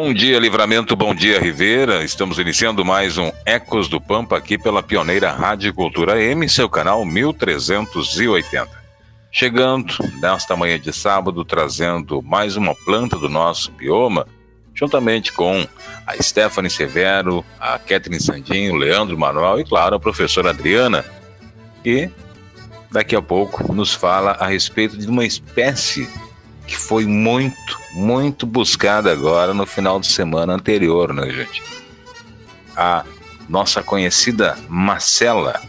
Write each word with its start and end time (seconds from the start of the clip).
Bom 0.00 0.14
dia, 0.14 0.38
Livramento, 0.38 0.94
bom 0.94 1.12
dia, 1.12 1.40
Rivera. 1.40 2.04
Estamos 2.04 2.38
iniciando 2.38 2.84
mais 2.84 3.18
um 3.18 3.32
Ecos 3.44 3.88
do 3.88 4.00
Pampa 4.00 4.36
aqui 4.36 4.56
pela 4.56 4.80
pioneira 4.80 5.32
Rádio 5.32 5.74
Cultura 5.74 6.22
M, 6.22 6.48
seu 6.48 6.70
canal 6.70 7.04
1380. 7.04 8.68
Chegando 9.32 9.92
nesta 10.20 10.54
manhã 10.54 10.78
de 10.78 10.92
sábado, 10.92 11.44
trazendo 11.44 12.22
mais 12.22 12.54
uma 12.54 12.76
planta 12.76 13.16
do 13.16 13.28
nosso 13.28 13.72
bioma, 13.72 14.24
juntamente 14.72 15.32
com 15.32 15.66
a 16.06 16.22
Stephanie 16.22 16.70
Severo, 16.70 17.44
a 17.58 17.76
Catherine 17.76 18.22
Sandinho, 18.22 18.76
Leandro 18.76 19.18
Manuel 19.18 19.58
e, 19.58 19.64
claro, 19.64 19.96
a 19.96 20.00
professora 20.00 20.50
Adriana, 20.50 21.04
que 21.82 22.08
daqui 22.88 23.16
a 23.16 23.20
pouco 23.20 23.72
nos 23.72 23.92
fala 23.92 24.30
a 24.38 24.46
respeito 24.46 24.96
de 24.96 25.08
uma 25.08 25.24
espécie 25.24 26.08
que 26.68 26.76
foi 26.76 27.06
muito, 27.06 27.80
muito 27.94 28.46
buscada 28.46 29.10
agora 29.10 29.54
no 29.54 29.64
final 29.64 29.98
de 29.98 30.06
semana 30.06 30.52
anterior, 30.52 31.14
né, 31.14 31.30
gente? 31.30 31.62
A 32.76 33.04
nossa 33.48 33.82
conhecida 33.82 34.56
Marcela, 34.68 35.62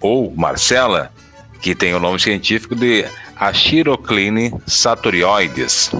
ou 0.00 0.34
Marcela, 0.34 1.12
que 1.60 1.74
tem 1.74 1.94
o 1.94 2.00
nome 2.00 2.18
científico 2.18 2.74
de 2.74 3.04
Achirocline 3.36 4.50
saturioides. 4.66 5.90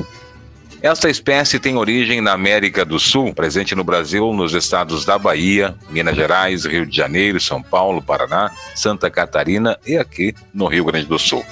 Esta 0.80 1.10
espécie 1.10 1.60
tem 1.60 1.76
origem 1.76 2.22
na 2.22 2.32
América 2.32 2.86
do 2.86 2.98
Sul, 2.98 3.34
presente 3.34 3.74
no 3.74 3.84
Brasil, 3.84 4.32
nos 4.32 4.54
estados 4.54 5.04
da 5.04 5.18
Bahia, 5.18 5.76
Minas 5.90 6.16
Gerais, 6.16 6.64
Rio 6.64 6.86
de 6.86 6.96
Janeiro, 6.96 7.38
São 7.38 7.62
Paulo, 7.62 8.00
Paraná, 8.00 8.50
Santa 8.74 9.10
Catarina 9.10 9.78
e 9.86 9.98
aqui 9.98 10.34
no 10.54 10.66
Rio 10.66 10.86
Grande 10.86 11.04
do 11.04 11.18
Sul. 11.18 11.44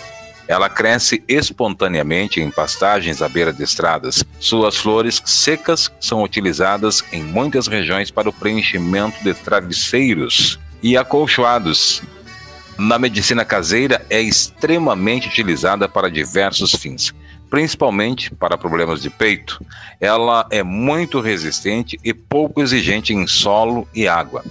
Ela 0.49 0.71
cresce 0.71 1.23
espontaneamente 1.29 2.41
em 2.41 2.51
pastagens 2.51 3.21
à 3.21 3.29
beira 3.29 3.53
de 3.53 3.63
estradas. 3.63 4.25
Suas 4.41 4.79
flores 4.79 5.23
secas 5.27 5.93
são 6.01 6.23
utilizadas 6.23 7.05
em 7.13 7.23
muitas 7.23 7.67
regiões 7.67 8.11
para 8.11 8.31
o 8.31 8.33
preenchimento 8.33 9.23
de 9.23 9.35
travesseiros 9.35 10.59
e 10.83 10.97
acolchoados. 10.97 12.03
Na 12.79 12.99
medicina 12.99 13.45
caseira, 13.45 14.05
é 14.09 14.23
extremamente 14.23 15.29
utilizada 15.29 15.87
para 15.87 16.11
diversos 16.11 16.75
fins, 16.75 17.13
principalmente 17.51 18.35
para 18.35 18.57
problemas 18.57 19.03
de 19.03 19.11
peito. 19.11 19.63
Ela 20.01 20.47
é 20.51 20.63
muito 20.63 21.21
resistente 21.21 22.01
e 22.03 22.15
pouco 22.15 22.63
exigente 22.63 23.13
em 23.13 23.27
solo 23.27 23.87
e 23.95 24.09
água 24.09 24.43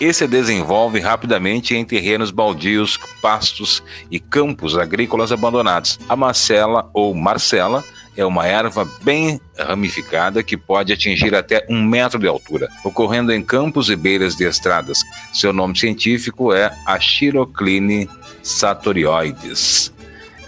e 0.00 0.12
se 0.14 0.26
desenvolve 0.26 0.98
rapidamente 0.98 1.76
em 1.76 1.84
terrenos 1.84 2.30
baldios, 2.30 2.98
pastos 3.20 3.82
e 4.10 4.18
campos 4.18 4.76
agrícolas 4.76 5.30
abandonados. 5.30 6.00
A 6.08 6.16
macela 6.16 6.88
ou 6.94 7.14
marcela 7.14 7.84
é 8.16 8.24
uma 8.24 8.46
erva 8.46 8.88
bem 9.02 9.40
ramificada 9.56 10.42
que 10.42 10.56
pode 10.56 10.92
atingir 10.92 11.34
até 11.34 11.66
um 11.68 11.84
metro 11.84 12.18
de 12.18 12.26
altura, 12.26 12.68
ocorrendo 12.82 13.32
em 13.32 13.42
campos 13.42 13.90
e 13.90 13.96
beiras 13.96 14.34
de 14.34 14.44
estradas. 14.44 15.00
Seu 15.32 15.52
nome 15.52 15.78
científico 15.78 16.52
é 16.52 16.74
Achirocline 16.86 18.08
satorioides. 18.42 19.92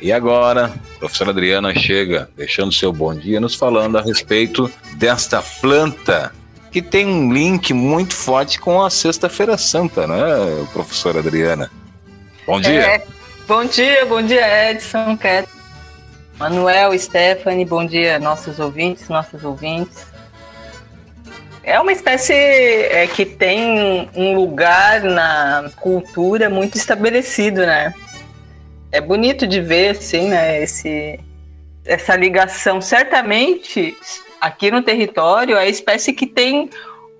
E 0.00 0.10
agora, 0.10 0.66
a 0.66 0.98
professora 0.98 1.30
Adriana 1.30 1.72
chega 1.74 2.28
deixando 2.36 2.72
seu 2.72 2.92
bom 2.92 3.14
dia, 3.14 3.38
nos 3.38 3.54
falando 3.54 3.98
a 3.98 4.02
respeito 4.02 4.68
desta 4.96 5.40
planta 5.60 6.32
que 6.72 6.80
tem 6.80 7.06
um 7.06 7.30
link 7.30 7.74
muito 7.74 8.14
forte 8.14 8.58
com 8.58 8.82
a 8.82 8.88
Sexta-feira 8.88 9.58
Santa, 9.58 10.06
né, 10.06 10.66
professora 10.72 11.18
Adriana? 11.18 11.70
Bom 12.46 12.58
dia. 12.58 12.80
É, 12.80 13.06
bom 13.46 13.62
dia, 13.66 14.06
bom 14.06 14.22
dia, 14.22 14.70
Edson, 14.70 15.14
Cat, 15.18 15.46
Manuel, 16.38 16.98
Stephanie, 16.98 17.66
bom 17.66 17.84
dia, 17.84 18.18
nossos 18.18 18.58
ouvintes, 18.58 19.06
nossos 19.10 19.44
ouvintes. 19.44 20.06
É 21.62 21.78
uma 21.78 21.92
espécie 21.92 22.32
é, 22.32 23.06
que 23.06 23.26
tem 23.26 24.10
um 24.16 24.34
lugar 24.34 25.02
na 25.02 25.70
cultura 25.76 26.48
muito 26.48 26.76
estabelecido, 26.76 27.66
né? 27.66 27.94
É 28.90 29.00
bonito 29.00 29.46
de 29.46 29.60
ver, 29.60 29.90
assim, 29.90 30.28
né? 30.28 30.60
Esse, 30.60 31.20
essa 31.84 32.16
ligação. 32.16 32.80
Certamente 32.80 33.96
aqui 34.42 34.72
no 34.72 34.82
território, 34.82 35.56
é 35.56 35.60
a 35.60 35.68
espécie 35.68 36.12
que 36.12 36.26
tem 36.26 36.68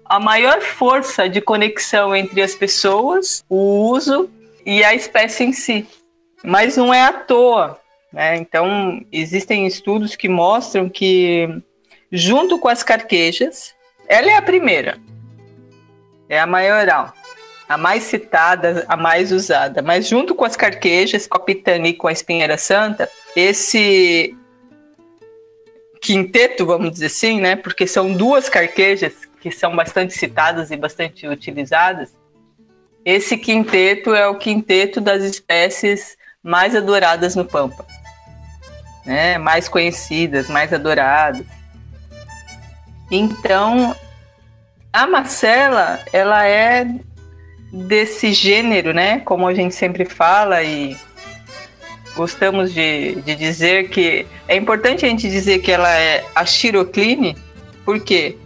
a 0.05 0.19
maior 0.19 0.61
força 0.61 1.29
de 1.29 1.41
conexão 1.41 2.15
entre 2.15 2.43
as 2.43 2.53
pessoas, 2.53 3.45
o 3.49 3.89
uso 3.93 4.29
e 4.67 4.83
a 4.83 4.93
espécie 4.93 5.45
em 5.45 5.53
si. 5.53 5.87
Mas 6.43 6.77
não 6.77 6.93
é 6.93 7.01
à 7.01 7.13
toa. 7.13 7.79
Né? 8.13 8.37
Então, 8.37 9.01
existem 9.13 9.69
estudos 9.69 10.17
que 10.17 10.29
mostram 10.29 10.89
que, 10.89 11.49
junto 12.11 12.59
com 12.59 12.69
as 12.69 12.83
carquejas, 12.83 13.73
ela 14.09 14.33
é 14.33 14.37
a 14.37 14.43
primeira, 14.43 14.99
é 16.29 16.41
a 16.41 16.47
maioral, 16.47 17.13
a 17.69 17.79
mais 17.79 18.03
citada, 18.03 18.85
a 18.89 18.97
mais 18.97 19.31
usada. 19.31 19.81
Mas, 19.81 20.09
junto 20.09 20.35
com 20.35 20.45
as 20.45 20.57
carquejas, 20.57 21.29
com 21.29 21.39
a 21.39 21.41
pitanga 21.41 21.87
e 21.87 21.95
com 21.95 22.09
a 22.09 22.13
espinheira 22.13 22.59
santa, 22.59 23.09
esse 23.37 24.37
quinteto, 26.03 26.67
vamos 26.67 26.91
dizer 26.91 27.07
assim, 27.07 27.41
né? 27.41 27.55
Porque 27.55 27.87
são 27.87 28.13
duas 28.13 28.49
carquejas 28.49 29.15
que 29.41 29.53
são 29.53 29.75
bastante 29.75 30.13
citadas 30.13 30.73
e 30.73 30.77
bastante 30.77 31.29
utilizadas. 31.29 32.15
Esse 33.05 33.39
quinteto 33.39 34.13
é 34.13 34.27
o 34.27 34.37
quinteto 34.37 35.01
das 35.01 35.23
espécies 35.23 36.17
mais 36.43 36.75
adoradas 36.75 37.37
no 37.37 37.45
Pampa, 37.45 37.87
né? 39.07 39.39
Mais 39.39 39.69
conhecidas, 39.69 40.49
mais 40.49 40.73
adoradas. 40.73 41.47
Então, 43.09 43.95
a 44.93 45.07
Marcela, 45.07 46.01
ela 46.13 46.45
é 46.47 46.85
desse 47.73 48.33
gênero, 48.33 48.93
né? 48.93 49.21
Como 49.21 49.47
a 49.47 49.55
gente 49.55 49.75
sempre 49.75 50.05
fala 50.05 50.65
e 50.65 50.97
gostamos 52.15 52.73
de, 52.73 53.17
de 53.23 53.35
dizer 53.35 53.89
que 53.89 54.27
é 54.49 54.57
importante 54.57 55.05
a 55.05 55.09
gente 55.09 55.29
dizer 55.31 55.61
que 55.61 55.71
ela 55.71 55.91
é 55.91 56.25
a 56.35 56.45
xirocline, 56.45 57.37
porque 57.85 58.37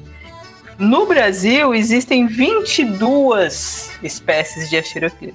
no 0.78 1.06
Brasil 1.06 1.74
existem 1.74 2.26
22 2.26 3.92
espécies 4.02 4.68
de 4.68 4.76
axirocline. 4.76 5.34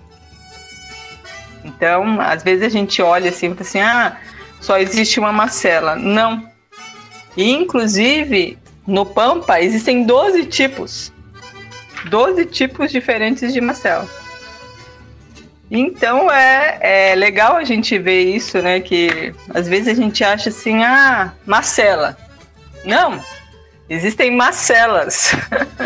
Então, 1.63 2.19
às 2.19 2.43
vezes 2.43 2.63
a 2.63 2.69
gente 2.69 3.01
olha 3.01 3.29
assim 3.29 3.47
e 3.47 3.49
fala 3.49 3.61
assim: 3.61 3.79
ah, 3.79 4.17
só 4.59 4.77
existe 4.77 5.19
uma 5.19 5.31
macela. 5.31 5.95
Não. 5.95 6.49
E, 7.35 7.51
inclusive, 7.51 8.57
no 8.85 9.05
Pampa 9.05 9.61
existem 9.61 10.03
12 10.03 10.45
tipos. 10.45 11.11
12 12.09 12.45
tipos 12.45 12.91
diferentes 12.91 13.53
de 13.53 13.61
macela. 13.61 14.07
Então 15.73 16.29
é, 16.29 17.11
é 17.11 17.15
legal 17.15 17.55
a 17.55 17.63
gente 17.63 17.97
ver 17.97 18.23
isso, 18.23 18.61
né? 18.61 18.81
Que 18.81 19.33
às 19.53 19.69
vezes 19.69 19.87
a 19.87 19.93
gente 19.93 20.21
acha 20.21 20.49
assim, 20.49 20.83
ah, 20.83 21.31
Marcela. 21.45 22.17
Não, 22.83 23.23
existem 23.89 24.35
macelas. 24.35 25.31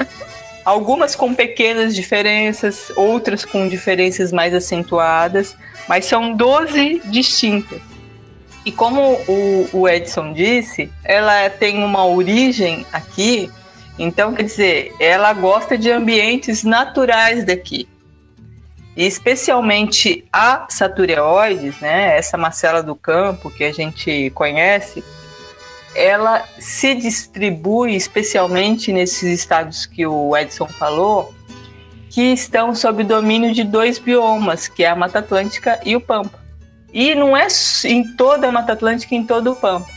Algumas 0.66 1.16
com 1.16 1.36
pequenas 1.36 1.94
diferenças, 1.94 2.92
outras 2.96 3.46
com 3.46 3.68
diferenças 3.68 4.32
mais 4.32 4.56
acentuadas, 4.56 5.56
mas 5.88 6.06
são 6.06 6.34
12 6.34 7.04
distintas. 7.06 7.80
E 8.66 8.72
como 8.72 9.14
o, 9.28 9.70
o 9.72 9.88
Edson 9.88 10.34
disse, 10.34 10.92
ela 11.04 11.48
tem 11.52 11.84
uma 11.84 12.04
origem 12.04 12.84
aqui, 12.92 13.52
então 14.00 14.34
quer 14.34 14.42
dizer, 14.42 14.92
ela 15.00 15.32
gosta 15.34 15.78
de 15.78 15.92
ambientes 15.92 16.64
naturais 16.64 17.46
daqui. 17.46 17.88
Especialmente 18.96 20.26
a 20.32 20.66
Satureoides, 20.70 21.80
né, 21.80 22.18
essa 22.18 22.38
macela 22.38 22.82
do 22.82 22.96
campo 22.96 23.50
que 23.50 23.64
a 23.64 23.74
gente 23.74 24.30
conhece, 24.32 25.04
ela 25.94 26.44
se 26.60 26.96
distribui 26.96 27.96
especialmente 27.96 28.92
nesses 28.92 29.40
estados 29.40 29.86
que 29.86 30.06
o 30.06 30.36
Edson 30.36 30.68
falou, 30.68 31.34
que 32.10 32.34
estão 32.34 32.74
sob 32.74 33.04
domínio 33.04 33.54
de 33.54 33.64
dois 33.64 34.00
biomas, 34.00 34.68
que 34.68 34.84
é 34.84 34.90
a 34.90 34.96
Mata 34.96 35.20
Atlântica 35.20 35.80
e 35.86 35.96
o 35.96 36.02
Pampa. 36.02 36.40
E 36.94 37.14
não 37.14 37.36
é 37.36 37.48
em 37.84 38.16
toda 38.16 38.48
a 38.48 38.52
Mata 38.52 38.74
Atlântica 38.74 39.14
e 39.14 39.18
em 39.18 39.26
todo 39.26 39.52
o 39.52 39.56
Pampa. 39.56 39.88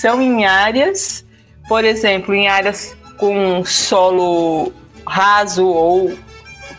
São 0.00 0.20
em 0.20 0.44
áreas, 0.44 1.24
por 1.68 1.84
exemplo, 1.84 2.34
em 2.34 2.48
áreas 2.48 2.96
com 3.16 3.64
solo 3.64 4.72
raso 5.06 5.66
ou 5.66 6.12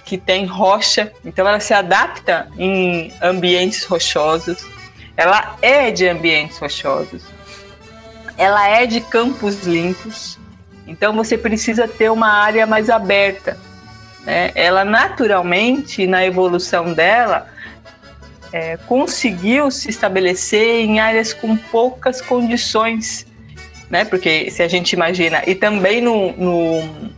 que 0.05 0.17
tem 0.17 0.45
rocha, 0.45 1.11
então 1.23 1.47
ela 1.47 1.59
se 1.59 1.73
adapta 1.73 2.47
em 2.57 3.13
ambientes 3.21 3.85
rochosos. 3.85 4.65
Ela 5.15 5.57
é 5.61 5.91
de 5.91 6.07
ambientes 6.07 6.57
rochosos 6.57 7.23
ela 8.37 8.67
é 8.67 8.85
de 8.85 9.01
campos 9.01 9.63
limpos, 9.63 10.39
então 10.87 11.13
você 11.13 11.37
precisa 11.37 11.87
ter 11.87 12.09
uma 12.09 12.27
área 12.27 12.65
mais 12.65 12.89
aberta. 12.89 13.57
Né? 14.25 14.51
Ela 14.55 14.83
naturalmente, 14.83 16.07
na 16.07 16.25
evolução 16.25 16.93
dela, 16.93 17.47
é, 18.51 18.77
conseguiu 18.77 19.71
se 19.71 19.89
estabelecer 19.89 20.81
em 20.81 20.99
áreas 20.99 21.33
com 21.33 21.55
poucas 21.55 22.21
condições, 22.21 23.25
né? 23.89 24.05
Porque 24.05 24.51
se 24.51 24.61
a 24.61 24.67
gente 24.67 24.93
imagina, 24.93 25.41
e 25.47 25.55
também 25.55 26.01
no, 26.01 26.31
no 26.33 27.09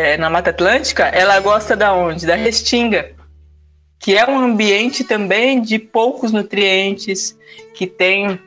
é, 0.00 0.16
na 0.16 0.30
Mata 0.30 0.50
Atlântica, 0.50 1.04
ela 1.04 1.38
gosta 1.40 1.76
da 1.76 1.92
onde? 1.92 2.26
Da 2.26 2.34
restinga, 2.34 3.12
que 3.98 4.16
é 4.16 4.28
um 4.28 4.38
ambiente 4.38 5.04
também 5.04 5.60
de 5.60 5.78
poucos 5.78 6.32
nutrientes, 6.32 7.36
que 7.74 7.86
tem 7.86 8.38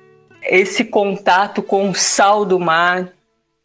esse 0.42 0.84
contato 0.84 1.62
com 1.62 1.90
o 1.90 1.96
sal 1.96 2.46
do 2.46 2.60
mar 2.60 3.10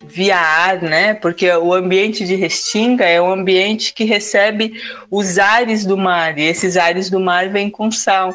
via 0.05 0.39
ar, 0.39 0.81
né? 0.81 1.15
Porque 1.15 1.51
o 1.51 1.75
ambiente 1.75 2.25
de 2.25 2.35
Restinga 2.37 3.05
é 3.05 3.21
um 3.21 3.31
ambiente 3.31 3.93
que 3.93 4.05
recebe 4.05 4.81
os 5.11 5.39
ares 5.39 5.85
do 5.85 5.97
mar 5.97 6.39
e 6.39 6.43
esses 6.43 6.77
ares 6.77 7.11
do 7.11 7.19
mar 7.19 7.49
vêm 7.49 7.69
com 7.69 7.91
sal. 7.91 8.33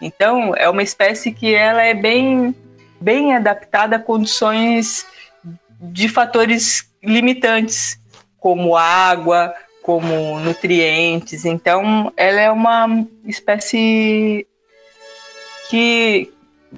Então, 0.00 0.54
é 0.56 0.68
uma 0.68 0.82
espécie 0.82 1.32
que 1.32 1.52
ela 1.52 1.82
é 1.82 1.94
bem 1.94 2.54
bem 3.00 3.34
adaptada 3.34 3.96
a 3.96 3.98
condições 3.98 5.06
de 5.80 6.06
fatores 6.06 6.86
limitantes, 7.02 7.98
como 8.40 8.76
água, 8.76 9.54
como 9.82 10.40
nutrientes. 10.40 11.44
Então, 11.44 12.12
ela 12.16 12.40
é 12.40 12.50
uma 12.50 13.06
espécie 13.24 14.46
que 15.68 16.32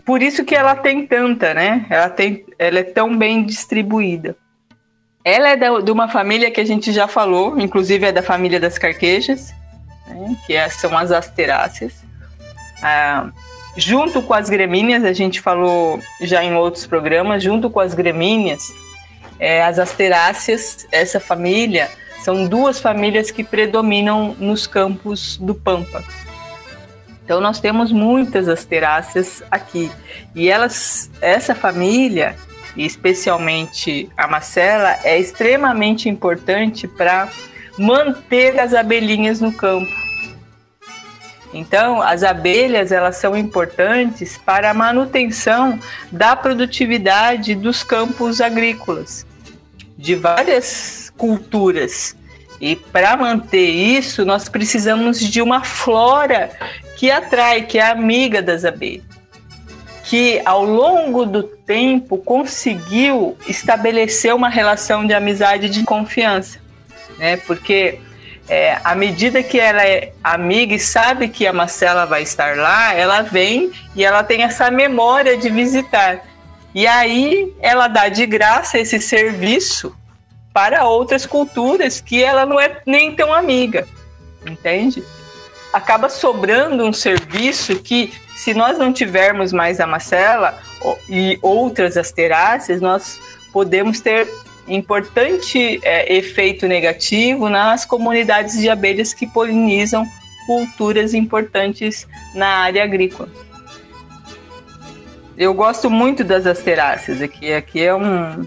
por 0.04 0.22
isso 0.22 0.44
que 0.44 0.54
ela 0.54 0.74
tem 0.74 1.06
tanta, 1.06 1.54
né? 1.54 1.86
Ela, 1.88 2.08
tem, 2.08 2.44
ela 2.58 2.78
é 2.78 2.82
tão 2.82 3.16
bem 3.16 3.44
distribuída. 3.44 4.36
Ela 5.24 5.50
é 5.50 5.56
da, 5.56 5.80
de 5.80 5.90
uma 5.90 6.08
família 6.08 6.50
que 6.50 6.60
a 6.60 6.64
gente 6.64 6.92
já 6.92 7.06
falou, 7.06 7.58
inclusive 7.58 8.06
é 8.06 8.12
da 8.12 8.22
família 8.22 8.58
das 8.58 8.78
carquejas, 8.78 9.54
né? 10.08 10.36
que 10.46 10.54
é, 10.54 10.68
são 10.68 10.96
as 10.96 11.12
asteráceas. 11.12 11.92
Ah, 12.82 13.30
junto 13.76 14.20
com 14.22 14.34
as 14.34 14.50
gramíneas, 14.50 15.04
a 15.04 15.12
gente 15.12 15.40
falou 15.40 16.00
já 16.20 16.42
em 16.42 16.54
outros 16.54 16.86
programas, 16.86 17.42
junto 17.42 17.70
com 17.70 17.78
as 17.78 17.94
gramíneas, 17.94 18.72
é, 19.42 19.60
as 19.60 19.80
asteráceas, 19.80 20.86
essa 20.92 21.18
família, 21.18 21.90
são 22.22 22.46
duas 22.46 22.78
famílias 22.78 23.32
que 23.32 23.42
predominam 23.42 24.36
nos 24.38 24.68
campos 24.68 25.36
do 25.36 25.52
Pampa. 25.52 26.04
Então 27.24 27.40
nós 27.40 27.58
temos 27.58 27.90
muitas 27.90 28.46
asteráceas 28.48 29.42
aqui. 29.50 29.90
E 30.32 30.48
elas, 30.48 31.10
essa 31.20 31.56
família, 31.56 32.36
especialmente 32.76 34.08
a 34.16 34.28
macela, 34.28 34.96
é 35.02 35.18
extremamente 35.18 36.08
importante 36.08 36.86
para 36.86 37.28
manter 37.76 38.60
as 38.60 38.72
abelhinhas 38.72 39.40
no 39.40 39.52
campo. 39.52 39.90
Então, 41.52 42.00
as 42.00 42.22
abelhas 42.22 42.92
elas 42.92 43.16
são 43.16 43.36
importantes 43.36 44.38
para 44.38 44.70
a 44.70 44.74
manutenção 44.74 45.80
da 46.12 46.36
produtividade 46.36 47.56
dos 47.56 47.82
campos 47.82 48.40
agrícolas 48.40 49.26
de 50.02 50.16
várias 50.16 51.12
culturas. 51.16 52.16
E 52.60 52.74
para 52.74 53.16
manter 53.16 53.70
isso, 53.70 54.24
nós 54.24 54.48
precisamos 54.48 55.20
de 55.20 55.40
uma 55.40 55.62
flora 55.62 56.50
que 56.96 57.10
atrai, 57.10 57.62
que 57.62 57.78
é 57.78 57.86
amiga 57.86 58.42
das 58.42 58.64
abelhas, 58.64 59.04
que 60.04 60.42
ao 60.44 60.64
longo 60.64 61.24
do 61.24 61.44
tempo 61.44 62.18
conseguiu 62.18 63.36
estabelecer 63.48 64.34
uma 64.34 64.48
relação 64.48 65.06
de 65.06 65.14
amizade 65.14 65.66
e 65.66 65.70
de 65.70 65.84
confiança, 65.84 66.58
né? 67.18 67.36
Porque 67.36 68.00
é, 68.48 68.78
à 68.84 68.94
medida 68.96 69.40
que 69.42 69.58
ela 69.58 69.86
é 69.86 70.12
amiga 70.22 70.74
e 70.74 70.80
sabe 70.80 71.28
que 71.28 71.46
a 71.46 71.52
Marcela 71.52 72.06
vai 72.06 72.22
estar 72.22 72.56
lá, 72.56 72.92
ela 72.92 73.22
vem 73.22 73.70
e 73.94 74.04
ela 74.04 74.24
tem 74.24 74.42
essa 74.42 74.68
memória 74.70 75.36
de 75.36 75.48
visitar. 75.48 76.31
E 76.74 76.86
aí 76.86 77.52
ela 77.60 77.88
dá 77.88 78.08
de 78.08 78.24
graça 78.26 78.78
esse 78.78 79.00
serviço 79.00 79.94
para 80.52 80.84
outras 80.86 81.26
culturas 81.26 82.00
que 82.00 82.22
ela 82.22 82.46
não 82.46 82.60
é 82.60 82.80
nem 82.86 83.14
tão 83.14 83.32
amiga, 83.32 83.86
entende? 84.46 85.02
Acaba 85.72 86.08
sobrando 86.08 86.84
um 86.84 86.92
serviço 86.92 87.76
que, 87.76 88.12
se 88.36 88.52
nós 88.52 88.78
não 88.78 88.92
tivermos 88.92 89.52
mais 89.52 89.80
a 89.80 89.86
macela 89.86 90.58
e 91.08 91.38
outras 91.40 91.96
asteráceas, 91.96 92.80
nós 92.80 93.18
podemos 93.52 94.00
ter 94.00 94.28
importante 94.68 95.80
é, 95.82 96.14
efeito 96.14 96.66
negativo 96.66 97.48
nas 97.48 97.84
comunidades 97.84 98.58
de 98.58 98.68
abelhas 98.68 99.12
que 99.12 99.26
polinizam 99.26 100.06
culturas 100.46 101.14
importantes 101.14 102.06
na 102.34 102.46
área 102.46 102.84
agrícola. 102.84 103.28
Eu 105.36 105.54
gosto 105.54 105.88
muito 105.90 106.22
das 106.22 106.46
asteráceas 106.46 107.20
aqui. 107.22 107.52
Aqui 107.52 107.82
é 107.82 107.94
um, 107.94 108.46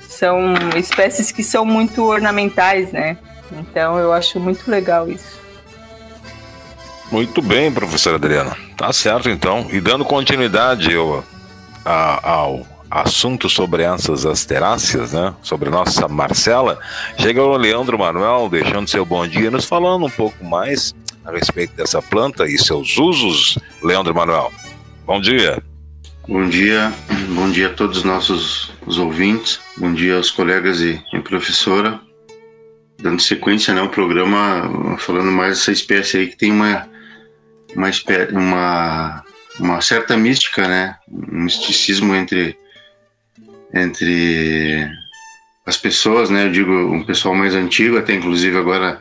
são 0.00 0.54
espécies 0.76 1.32
que 1.32 1.42
são 1.42 1.64
muito 1.64 2.04
ornamentais, 2.04 2.92
né? 2.92 3.18
Então 3.52 3.98
eu 3.98 4.12
acho 4.12 4.38
muito 4.38 4.70
legal 4.70 5.08
isso. 5.10 5.40
Muito 7.10 7.42
bem, 7.42 7.72
professora 7.72 8.16
Adriana. 8.16 8.56
Tá 8.76 8.92
certo 8.92 9.28
então. 9.28 9.66
E 9.70 9.80
dando 9.80 10.04
continuidade 10.04 10.94
ao, 10.94 11.24
ao 11.84 12.66
assunto 12.90 13.48
sobre 13.48 13.82
essas 13.82 14.26
asteráceas, 14.26 15.12
né? 15.12 15.34
Sobre 15.42 15.70
nossa 15.70 16.06
Marcela, 16.06 16.78
chega 17.18 17.42
o 17.42 17.56
Leandro 17.56 17.98
Manuel 17.98 18.48
deixando 18.48 18.88
seu 18.88 19.04
bom 19.04 19.26
dia, 19.26 19.50
nos 19.50 19.64
falando 19.64 20.06
um 20.06 20.10
pouco 20.10 20.44
mais 20.44 20.94
a 21.24 21.32
respeito 21.32 21.74
dessa 21.74 22.00
planta 22.00 22.46
e 22.46 22.58
seus 22.58 22.96
usos. 22.96 23.58
Leandro 23.82 24.14
Manuel, 24.14 24.52
bom 25.06 25.20
dia. 25.20 25.69
Bom 26.28 26.48
dia, 26.48 26.92
bom 27.34 27.50
dia 27.50 27.68
a 27.68 27.72
todos 27.72 27.98
os 27.98 28.04
nossos 28.04 28.72
os 28.86 28.98
ouvintes, 28.98 29.58
bom 29.76 29.92
dia 29.92 30.16
aos 30.16 30.30
colegas 30.30 30.80
e, 30.80 31.02
e 31.12 31.20
professora. 31.20 32.00
Dando 32.98 33.20
sequência 33.20 33.72
né, 33.72 33.80
ao 33.80 33.88
programa, 33.88 34.96
falando 34.98 35.32
mais 35.32 35.58
dessa 35.58 35.72
espécie 35.72 36.18
aí 36.18 36.26
que 36.28 36.36
tem 36.36 36.52
uma, 36.52 36.88
uma, 37.74 37.90
uma, 38.32 39.24
uma 39.58 39.80
certa 39.80 40.16
mística, 40.16 40.68
né? 40.68 40.96
Um 41.08 41.44
misticismo 41.44 42.14
entre, 42.14 42.56
entre 43.72 44.86
as 45.64 45.78
pessoas, 45.78 46.28
né? 46.28 46.44
Eu 46.44 46.52
digo 46.52 46.72
um 46.72 47.02
pessoal 47.02 47.34
mais 47.34 47.54
antigo, 47.54 47.96
até 47.96 48.14
inclusive 48.14 48.56
agora, 48.56 48.98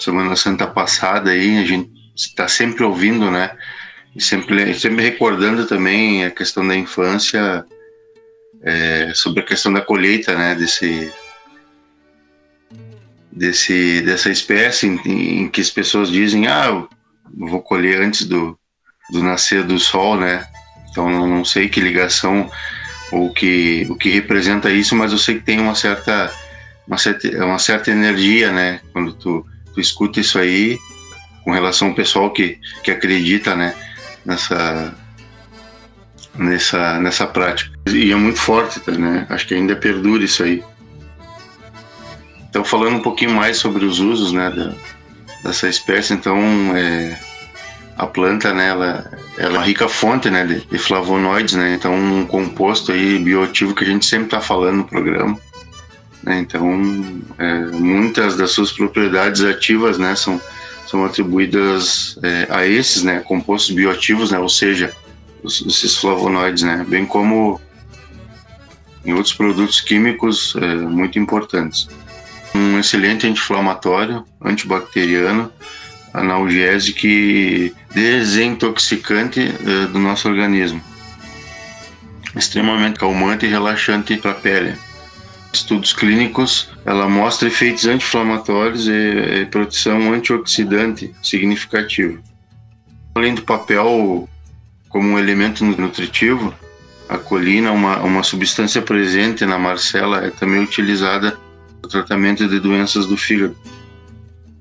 Semana 0.00 0.34
Santa 0.36 0.66
passada 0.66 1.30
aí, 1.30 1.58
a 1.58 1.64
gente 1.66 1.90
está 2.16 2.48
sempre 2.48 2.82
ouvindo, 2.82 3.30
né? 3.30 3.56
E 4.14 4.20
sempre, 4.20 4.74
sempre 4.74 5.02
recordando 5.02 5.66
também 5.66 6.24
a 6.24 6.30
questão 6.30 6.66
da 6.66 6.76
infância, 6.76 7.64
é, 8.62 9.12
sobre 9.14 9.40
a 9.40 9.46
questão 9.46 9.72
da 9.72 9.80
colheita, 9.80 10.36
né, 10.36 10.54
desse, 10.54 11.12
desse, 13.30 14.02
dessa 14.02 14.30
espécie 14.30 14.86
em, 14.86 15.44
em 15.44 15.48
que 15.48 15.60
as 15.60 15.70
pessoas 15.70 16.10
dizem, 16.10 16.46
ah, 16.46 16.86
vou 17.34 17.62
colher 17.62 18.00
antes 18.00 18.26
do, 18.26 18.58
do 19.10 19.22
nascer 19.22 19.64
do 19.64 19.78
sol, 19.78 20.16
né? 20.16 20.46
Então 20.90 21.08
não 21.08 21.44
sei 21.44 21.68
que 21.68 21.80
ligação 21.80 22.50
ou 23.10 23.32
que 23.32 23.86
o 23.88 23.96
que 23.96 24.10
representa 24.10 24.70
isso, 24.70 24.94
mas 24.94 25.12
eu 25.12 25.18
sei 25.18 25.36
que 25.36 25.44
tem 25.44 25.58
uma 25.58 25.74
certa 25.74 26.32
uma 26.86 26.98
certa, 26.98 27.44
uma 27.44 27.58
certa 27.58 27.90
energia, 27.90 28.52
né? 28.52 28.80
Quando 28.92 29.12
tu, 29.14 29.46
tu 29.74 29.80
escuta 29.80 30.20
isso 30.20 30.38
aí 30.38 30.78
com 31.44 31.50
relação 31.50 31.88
ao 31.88 31.94
pessoal 31.94 32.32
que, 32.32 32.58
que 32.82 32.90
acredita, 32.90 33.56
né? 33.56 33.74
Nessa 34.24 34.94
nessa 36.36 37.00
nessa 37.00 37.26
prática. 37.26 37.70
E 37.88 38.12
é 38.12 38.16
muito 38.16 38.38
forte 38.38 38.80
tá, 38.80 38.92
né? 38.92 39.26
Acho 39.28 39.46
que 39.46 39.54
ainda 39.54 39.76
perdura 39.76 40.24
isso 40.24 40.42
aí. 40.42 40.62
Então 42.48 42.64
falando 42.64 42.96
um 42.96 43.02
pouquinho 43.02 43.32
mais 43.32 43.56
sobre 43.56 43.84
os 43.84 43.98
usos 43.98 44.32
né 44.32 44.50
da, 44.50 44.72
dessa 45.42 45.68
espécie, 45.68 46.14
então 46.14 46.36
é, 46.76 47.18
a 47.96 48.06
planta, 48.06 48.52
né, 48.52 48.68
ela, 48.68 49.10
ela 49.38 49.54
é 49.54 49.58
uma 49.58 49.64
rica 49.64 49.88
fonte, 49.88 50.30
né, 50.30 50.46
de, 50.46 50.60
de, 50.66 50.78
flavonoides, 50.78 51.54
né, 51.54 51.74
então 51.74 51.94
um 51.94 52.26
composto 52.26 52.92
aí 52.92 53.18
bioativo 53.18 53.74
que 53.74 53.84
a 53.84 53.86
gente 53.86 54.06
sempre 54.06 54.26
está 54.26 54.40
falando 54.40 54.78
no 54.78 54.84
programa, 54.84 55.38
né, 56.22 56.38
então 56.38 57.22
é, 57.38 57.58
muitas 57.66 58.36
das 58.36 58.50
suas 58.52 58.72
propriedades 58.72 59.42
ativas, 59.44 59.98
né, 59.98 60.14
são 60.14 60.40
são 60.92 61.06
atribuídas 61.06 62.18
é, 62.22 62.46
a 62.50 62.66
esses, 62.66 63.02
né, 63.02 63.20
compostos 63.20 63.74
bioativos, 63.74 64.30
né, 64.30 64.38
ou 64.38 64.48
seja, 64.48 64.94
os, 65.42 65.64
esses 65.66 65.96
flavonoides, 65.96 66.62
né, 66.62 66.84
bem 66.86 67.06
como 67.06 67.58
em 69.02 69.14
outros 69.14 69.32
produtos 69.32 69.80
químicos 69.80 70.54
é, 70.56 70.74
muito 70.74 71.18
importantes. 71.18 71.88
Um 72.54 72.78
excelente 72.78 73.26
anti-inflamatório, 73.26 74.22
antibacteriano, 74.44 75.50
analgésico 76.12 77.06
e 77.06 77.74
desintoxicante 77.94 79.40
é, 79.40 79.86
do 79.86 79.98
nosso 79.98 80.28
organismo. 80.28 80.82
Extremamente 82.36 82.98
calmante 82.98 83.46
e 83.46 83.48
relaxante 83.48 84.18
para 84.18 84.32
a 84.32 84.34
pele 84.34 84.76
estudos 85.52 85.92
clínicos, 85.92 86.70
ela 86.84 87.08
mostra 87.08 87.48
efeitos 87.48 87.86
anti-inflamatórios 87.86 88.88
e, 88.88 89.42
e 89.42 89.46
proteção 89.46 90.12
antioxidante 90.12 91.14
significativa. 91.22 92.18
Além 93.14 93.34
do 93.34 93.42
papel 93.42 94.28
como 94.88 95.08
um 95.08 95.18
elemento 95.18 95.64
nutritivo, 95.64 96.54
a 97.08 97.18
colina, 97.18 97.72
uma, 97.72 97.98
uma 97.98 98.22
substância 98.22 98.80
presente 98.80 99.44
na 99.44 99.58
marcela, 99.58 100.24
é 100.24 100.30
também 100.30 100.62
utilizada 100.62 101.36
no 101.82 101.88
tratamento 101.88 102.48
de 102.48 102.58
doenças 102.58 103.06
do 103.06 103.16
fígado, 103.16 103.56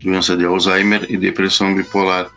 doença 0.03 0.35
de 0.35 0.43
Alzheimer 0.43 1.05
e 1.09 1.17
depressão 1.17 1.73
bipolar. 1.73 2.29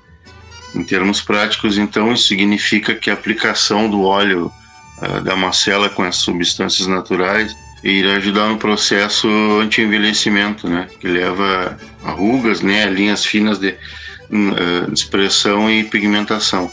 Em 0.75 0.83
termos 0.85 1.21
práticos, 1.21 1.79
então, 1.79 2.13
isso 2.13 2.29
significa 2.29 2.95
que 2.95 3.11
a 3.11 3.15
aplicação 3.15 3.89
do 3.89 4.03
óleo 4.03 4.53
uh, 4.99 5.21
da 5.23 5.37
macela 5.37 5.89
com 5.89 6.03
as 6.03 6.17
substâncias 6.17 6.87
naturais 6.87 7.57
irá 7.85 8.14
ajudar 8.14 8.49
no 8.49 8.57
processo 8.57 9.29
anti-envelhecimento, 9.61 10.69
né? 10.69 10.88
Que 11.00 11.07
leva 11.07 11.76
a 12.03 12.11
rugas, 12.12 12.61
né? 12.61 12.87
Linhas 12.87 13.25
finas 13.25 13.59
de 13.59 13.71
uh, 13.71 14.93
expressão 14.93 15.71
e 15.71 15.85
pigmentação. 15.85 16.71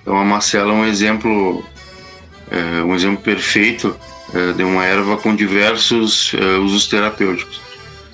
Então 0.00 0.16
a 0.16 0.24
macela 0.24 0.72
é 0.72 0.74
um 0.74 0.84
exemplo, 0.84 1.60
uh, 1.60 2.84
um 2.84 2.94
exemplo 2.94 3.22
perfeito 3.22 3.96
uh, 4.34 4.52
de 4.54 4.64
uma 4.64 4.84
erva 4.84 5.16
com 5.16 5.34
diversos 5.34 6.32
usos 6.62 6.88
terapêuticos. 6.88 7.60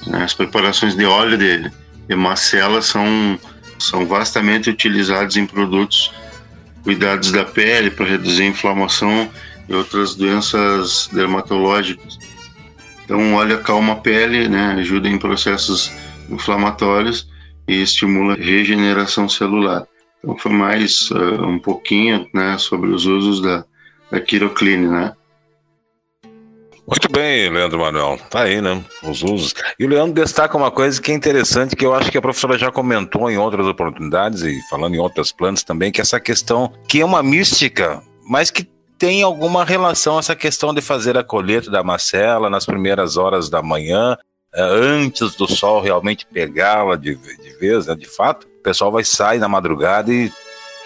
Né? 0.06 0.22
As 0.22 0.34
preparações 0.34 0.94
de 0.94 1.06
óleo 1.06 1.38
dele 1.38 1.70
de 2.06 2.14
macela 2.14 2.82
são 2.82 3.38
são 3.78 4.06
vastamente 4.06 4.70
utilizados 4.70 5.36
em 5.36 5.46
produtos 5.46 6.12
cuidados 6.82 7.30
da 7.30 7.44
pele 7.44 7.90
para 7.90 8.06
reduzir 8.06 8.42
a 8.42 8.46
inflamação 8.46 9.30
e 9.68 9.74
outras 9.74 10.14
doenças 10.14 11.08
dermatológicas. 11.12 12.18
Então, 13.04 13.32
o 13.32 13.36
óleo 13.36 13.56
acalma 13.56 13.94
a 13.94 13.96
pele, 13.96 14.48
né, 14.48 14.76
ajuda 14.78 15.08
em 15.08 15.18
processos 15.18 15.90
inflamatórios 16.30 17.28
e 17.66 17.82
estimula 17.82 18.34
a 18.34 18.36
regeneração 18.36 19.28
celular. 19.28 19.86
Então, 20.18 20.36
foi 20.36 20.52
mais 20.52 21.10
uh, 21.10 21.46
um 21.46 21.58
pouquinho 21.58 22.28
né, 22.34 22.56
sobre 22.58 22.90
os 22.90 23.06
usos 23.06 23.40
da, 23.40 23.64
da 24.10 24.20
quirocline, 24.20 24.88
né? 24.88 25.12
Muito 26.88 27.12
bem, 27.12 27.50
Leandro 27.50 27.80
Manuel. 27.80 28.18
Tá 28.30 28.44
aí, 28.44 28.62
né? 28.62 28.82
Os 29.02 29.22
usos. 29.22 29.54
E 29.78 29.84
o 29.84 29.88
Leandro 29.88 30.14
destaca 30.14 30.56
uma 30.56 30.70
coisa 30.70 31.00
que 31.00 31.12
é 31.12 31.14
interessante, 31.14 31.76
que 31.76 31.84
eu 31.84 31.94
acho 31.94 32.10
que 32.10 32.16
a 32.16 32.22
professora 32.22 32.56
já 32.56 32.72
comentou 32.72 33.30
em 33.30 33.36
outras 33.36 33.66
oportunidades 33.66 34.40
e 34.40 34.58
falando 34.70 34.94
em 34.94 34.98
outras 34.98 35.30
plantas 35.30 35.62
também, 35.62 35.92
que 35.92 36.00
é 36.00 36.02
essa 36.02 36.18
questão 36.18 36.72
que 36.88 37.02
é 37.02 37.04
uma 37.04 37.22
mística, 37.22 38.02
mas 38.26 38.50
que 38.50 38.66
tem 38.98 39.22
alguma 39.22 39.64
relação 39.64 40.18
essa 40.18 40.34
questão 40.34 40.74
de 40.74 40.80
fazer 40.80 41.16
a 41.16 41.22
colheita 41.22 41.70
da 41.70 41.82
macela 41.84 42.50
nas 42.50 42.66
primeiras 42.66 43.16
horas 43.16 43.48
da 43.48 43.62
manhã, 43.62 44.18
eh, 44.52 44.60
antes 44.60 45.36
do 45.36 45.46
sol 45.46 45.80
realmente 45.80 46.26
pegá-la 46.26 46.96
de, 46.96 47.14
de 47.14 47.58
vez, 47.58 47.86
né, 47.86 47.94
de 47.94 48.06
fato. 48.06 48.48
O 48.58 48.62
pessoal 48.62 48.90
vai 48.90 49.04
sair 49.04 49.38
na 49.38 49.48
madrugada 49.48 50.12
e 50.12 50.32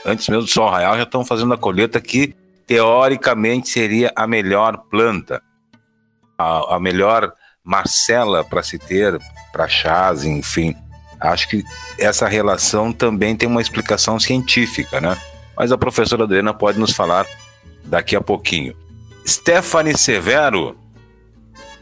antes 0.04 0.28
mesmo 0.28 0.44
do 0.44 0.50
sol 0.50 0.68
raiar 0.68 0.96
já 0.96 1.04
estão 1.04 1.24
fazendo 1.24 1.54
a 1.54 1.58
colheita 1.58 2.00
que 2.00 2.36
teoricamente 2.66 3.70
seria 3.70 4.12
a 4.14 4.26
melhor 4.26 4.76
planta, 4.90 5.42
a, 6.36 6.76
a 6.76 6.80
melhor 6.80 7.32
marcela 7.64 8.44
para 8.44 8.62
se 8.62 8.78
ter 8.78 9.18
para 9.52 9.68
chás, 9.68 10.24
enfim. 10.24 10.74
Acho 11.18 11.48
que 11.48 11.64
essa 11.98 12.28
relação 12.28 12.92
também 12.92 13.36
tem 13.36 13.48
uma 13.48 13.62
explicação 13.62 14.18
científica, 14.20 15.00
né? 15.00 15.16
Mas 15.56 15.70
a 15.70 15.78
professora 15.78 16.24
Adriana 16.24 16.52
pode 16.52 16.78
nos 16.78 16.92
falar 16.92 17.26
daqui 17.84 18.16
a 18.16 18.20
pouquinho. 18.20 18.76
Stephanie 19.26 19.96
Severo, 19.96 20.76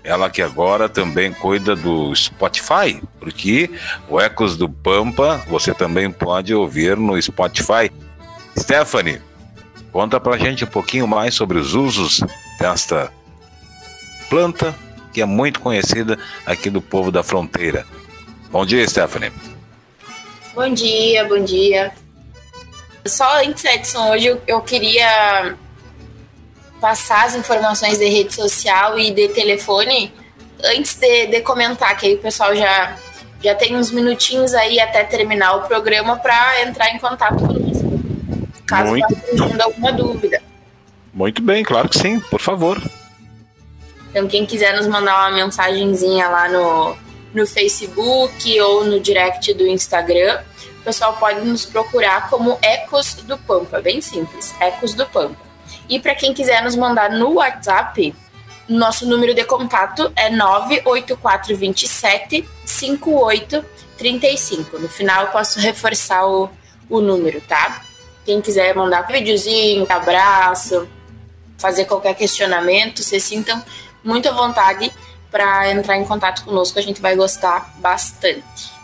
ela 0.02 0.30
que 0.30 0.42
agora 0.42 0.88
também 0.88 1.32
cuida 1.32 1.74
do 1.74 2.14
Spotify, 2.14 3.02
porque 3.18 3.70
o 4.08 4.20
Ecos 4.20 4.56
do 4.56 4.68
Pampa 4.68 5.42
você 5.48 5.74
também 5.74 6.10
pode 6.10 6.54
ouvir 6.54 6.96
no 6.96 7.20
Spotify. 7.20 7.90
Stephanie, 8.58 9.20
conta 9.92 10.20
pra 10.20 10.38
gente 10.38 10.64
um 10.64 10.68
pouquinho 10.68 11.06
mais 11.06 11.34
sobre 11.34 11.58
os 11.58 11.74
usos 11.74 12.20
desta 12.58 13.12
planta 14.28 14.74
que 15.12 15.20
é 15.20 15.26
muito 15.26 15.60
conhecida 15.60 16.18
aqui 16.46 16.70
do 16.70 16.80
povo 16.80 17.10
da 17.10 17.22
fronteira. 17.22 17.84
Bom 18.50 18.64
dia, 18.64 18.86
Stephanie. 18.86 19.32
Bom 20.54 20.72
dia, 20.72 21.24
bom 21.24 21.42
dia. 21.42 21.92
Só 23.06 23.42
antes, 23.42 23.64
Edson, 23.64 24.10
hoje 24.10 24.36
eu 24.46 24.60
queria 24.60 25.56
passar 26.80 27.26
as 27.26 27.34
informações 27.34 27.98
de 27.98 28.08
rede 28.08 28.34
social 28.34 28.98
e 28.98 29.10
de 29.10 29.28
telefone 29.28 30.12
antes 30.64 30.94
de, 30.94 31.26
de 31.26 31.40
comentar, 31.40 31.96
que 31.96 32.06
aí 32.06 32.14
o 32.14 32.18
pessoal 32.18 32.54
já, 32.54 32.96
já 33.42 33.54
tem 33.54 33.76
uns 33.76 33.90
minutinhos 33.90 34.54
aí 34.54 34.80
até 34.80 35.04
terminar 35.04 35.56
o 35.56 35.62
programa 35.62 36.16
para 36.16 36.62
entrar 36.62 36.94
em 36.94 36.98
contato 36.98 37.36
conosco. 37.38 38.00
Caso 38.66 38.90
Muito. 38.90 39.14
surgindo 39.36 39.60
alguma 39.60 39.92
dúvida. 39.92 40.42
Muito 41.12 41.42
bem, 41.42 41.64
claro 41.64 41.88
que 41.88 41.98
sim, 41.98 42.20
por 42.20 42.40
favor. 42.40 42.80
Então, 44.10 44.26
quem 44.26 44.46
quiser 44.46 44.76
nos 44.76 44.86
mandar 44.86 45.28
uma 45.28 45.36
mensagenzinha 45.36 46.28
lá 46.28 46.48
no, 46.48 46.96
no 47.34 47.46
Facebook 47.46 48.60
ou 48.60 48.84
no 48.84 49.00
direct 49.00 49.52
do 49.54 49.66
Instagram, 49.66 50.40
o 50.80 50.84
pessoal 50.84 51.16
pode 51.16 51.40
nos 51.40 51.64
procurar 51.64 52.28
como 52.28 52.58
Ecos 52.62 53.14
do 53.14 53.36
Pampa, 53.38 53.80
bem 53.80 54.00
simples, 54.00 54.54
Ecos 54.60 54.94
do 54.94 55.06
Pampa. 55.06 55.49
E 55.90 55.98
para 55.98 56.14
quem 56.14 56.32
quiser 56.32 56.62
nos 56.62 56.76
mandar 56.76 57.10
no 57.10 57.34
WhatsApp, 57.34 58.14
nosso 58.68 59.08
número 59.08 59.34
de 59.34 59.42
contato 59.42 60.12
é 60.14 60.30
98427 60.30 62.48
5835. 62.64 64.78
No 64.78 64.88
final 64.88 65.24
eu 65.24 65.30
posso 65.32 65.58
reforçar 65.58 66.24
o, 66.24 66.48
o 66.88 67.00
número, 67.00 67.40
tá? 67.40 67.82
Quem 68.24 68.40
quiser 68.40 68.72
mandar 68.76 69.02
videozinho, 69.02 69.84
abraço, 69.88 70.88
fazer 71.58 71.86
qualquer 71.86 72.14
questionamento, 72.14 73.02
se 73.02 73.18
sintam 73.18 73.60
muito 74.04 74.28
à 74.28 74.32
vontade 74.32 74.92
para 75.28 75.72
entrar 75.72 75.96
em 75.96 76.04
contato 76.04 76.44
conosco, 76.44 76.78
a 76.78 76.82
gente 76.82 77.00
vai 77.00 77.16
gostar 77.16 77.74
bastante. 77.78 78.78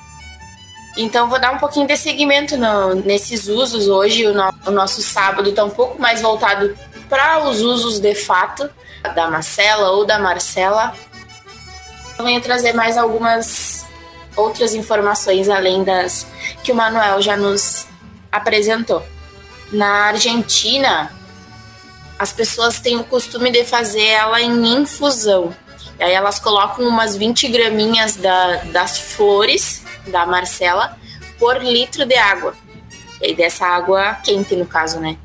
Então, 0.96 1.28
vou 1.28 1.38
dar 1.38 1.52
um 1.52 1.58
pouquinho 1.58 1.86
de 1.86 1.96
seguimento 1.96 2.56
no, 2.56 2.94
nesses 2.94 3.48
usos 3.48 3.86
hoje. 3.86 4.26
O, 4.26 4.32
no, 4.32 4.50
o 4.66 4.70
nosso 4.70 5.02
sábado 5.02 5.50
está 5.50 5.62
um 5.62 5.70
pouco 5.70 6.00
mais 6.00 6.22
voltado 6.22 6.74
para 7.08 7.44
os 7.44 7.60
usos 7.60 7.98
de 7.98 8.14
fato 8.14 8.68
da 9.14 9.30
Marcela 9.30 9.90
ou 9.90 10.04
da 10.04 10.18
Marcela, 10.18 10.94
eu 12.18 12.24
venho 12.24 12.40
trazer 12.40 12.72
mais 12.72 12.96
algumas 12.96 13.84
outras 14.34 14.74
informações 14.74 15.48
além 15.48 15.84
das 15.84 16.26
que 16.62 16.72
o 16.72 16.74
Manuel 16.74 17.22
já 17.22 17.36
nos 17.36 17.86
apresentou. 18.30 19.02
Na 19.72 20.08
Argentina, 20.08 21.10
as 22.18 22.32
pessoas 22.32 22.80
têm 22.80 22.96
o 22.96 23.04
costume 23.04 23.50
de 23.50 23.64
fazer 23.64 24.04
ela 24.04 24.40
em 24.40 24.80
infusão. 24.80 25.54
E 25.98 26.04
aí 26.04 26.12
elas 26.12 26.38
colocam 26.38 26.86
umas 26.86 27.16
20 27.16 27.48
graminhas 27.48 28.16
da, 28.16 28.56
das 28.64 28.98
flores 28.98 29.82
da 30.06 30.26
Marcela 30.26 30.96
por 31.38 31.62
litro 31.62 32.04
de 32.04 32.14
água. 32.16 32.54
E 33.20 33.34
dessa 33.34 33.66
água 33.66 34.14
quente, 34.22 34.54
no 34.54 34.66
caso, 34.66 35.00
né? 35.00 35.16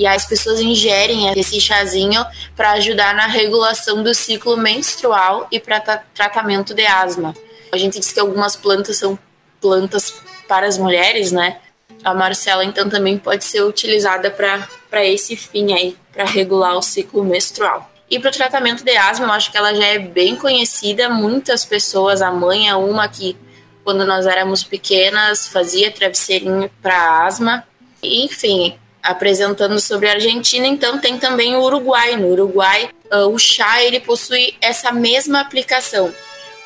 E 0.00 0.06
as 0.06 0.24
pessoas 0.24 0.58
ingerem 0.60 1.30
esse 1.38 1.60
chazinho 1.60 2.24
para 2.56 2.70
ajudar 2.70 3.14
na 3.14 3.26
regulação 3.26 4.02
do 4.02 4.14
ciclo 4.14 4.56
menstrual 4.56 5.46
e 5.52 5.60
para 5.60 5.78
tratamento 5.78 6.72
de 6.72 6.86
asma. 6.86 7.36
A 7.70 7.76
gente 7.76 8.00
diz 8.00 8.10
que 8.10 8.18
algumas 8.18 8.56
plantas 8.56 8.96
são 8.96 9.18
plantas 9.60 10.10
para 10.48 10.66
as 10.66 10.78
mulheres, 10.78 11.32
né? 11.32 11.58
A 12.02 12.14
Marcela, 12.14 12.64
então, 12.64 12.88
também 12.88 13.18
pode 13.18 13.44
ser 13.44 13.60
utilizada 13.60 14.30
para 14.30 15.04
esse 15.04 15.36
fim 15.36 15.74
aí, 15.74 15.94
para 16.10 16.24
regular 16.24 16.78
o 16.78 16.82
ciclo 16.82 17.22
menstrual. 17.22 17.90
E 18.08 18.18
para 18.18 18.30
o 18.30 18.32
tratamento 18.32 18.82
de 18.82 18.96
asma, 18.96 19.26
eu 19.26 19.32
acho 19.32 19.52
que 19.52 19.58
ela 19.58 19.74
já 19.74 19.84
é 19.84 19.98
bem 19.98 20.34
conhecida. 20.34 21.10
Muitas 21.10 21.62
pessoas, 21.62 22.22
a 22.22 22.30
mãe 22.30 22.70
é 22.70 22.74
uma 22.74 23.06
que 23.06 23.36
quando 23.84 24.06
nós 24.06 24.24
éramos 24.24 24.64
pequenas, 24.64 25.46
fazia 25.46 25.90
travesseirinho 25.90 26.70
para 26.80 27.26
asma. 27.26 27.64
Enfim, 28.02 28.79
apresentando 29.02 29.80
sobre 29.80 30.08
a 30.08 30.12
Argentina, 30.12 30.66
então 30.66 30.98
tem 30.98 31.18
também 31.18 31.56
o 31.56 31.62
Uruguai. 31.62 32.16
No 32.16 32.28
Uruguai, 32.28 32.90
uh, 33.12 33.28
o 33.28 33.38
chá 33.38 33.82
ele 33.82 34.00
possui 34.00 34.54
essa 34.60 34.92
mesma 34.92 35.40
aplicação, 35.40 36.12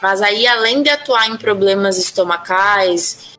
mas 0.03 0.21
aí 0.21 0.47
além 0.47 0.83
de 0.83 0.91
atuar 0.91 1.29
em 1.29 1.37
problemas 1.37 1.99
estomacais 1.99 3.35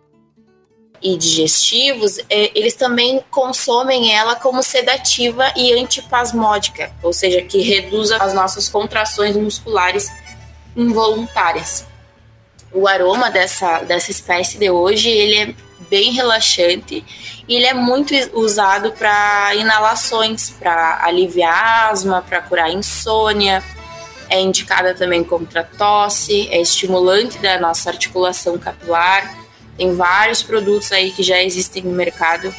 e 1.01 1.17
digestivos, 1.17 2.17
é, 2.29 2.51
eles 2.57 2.73
também 2.73 3.23
consomem 3.29 4.11
ela 4.11 4.35
como 4.35 4.63
sedativa 4.63 5.51
e 5.55 5.73
antipasmódica, 5.73 6.91
ou 7.03 7.13
seja, 7.13 7.41
que 7.41 7.61
reduz 7.61 8.11
as 8.11 8.33
nossas 8.33 8.67
contrações 8.67 9.35
musculares 9.35 10.09
involuntárias. 10.75 11.85
O 12.71 12.87
aroma 12.87 13.29
dessa, 13.29 13.79
dessa 13.79 14.09
espécie 14.09 14.57
de 14.57 14.69
hoje 14.69 15.09
ele 15.09 15.35
é 15.37 15.55
bem 15.89 16.11
relaxante 16.11 17.03
e 17.47 17.55
ele 17.55 17.65
é 17.65 17.73
muito 17.73 18.13
usado 18.33 18.91
para 18.91 19.53
inalações, 19.55 20.49
para 20.49 21.03
aliviar 21.03 21.91
asma, 21.91 22.21
para 22.21 22.41
curar 22.41 22.71
insônia. 22.71 23.63
É 24.27 24.41
indicada 24.41 24.95
também 24.95 25.23
contra 25.23 25.63
tosse, 25.63 26.49
é 26.49 26.59
estimulante 26.59 27.37
da 27.37 27.59
nossa 27.59 27.91
articulação 27.91 28.57
capilar. 28.57 29.37
Tem 29.77 29.93
vários 29.93 30.41
produtos 30.41 30.91
aí 30.91 31.11
que 31.11 31.21
já 31.21 31.41
existem 31.43 31.83
no 31.83 31.91
mercado 31.91 32.53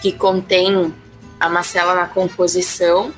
que 0.00 0.10
contém 0.10 0.92
a 1.38 1.48
macela 1.48 1.94
na 1.94 2.06
composição. 2.06 3.12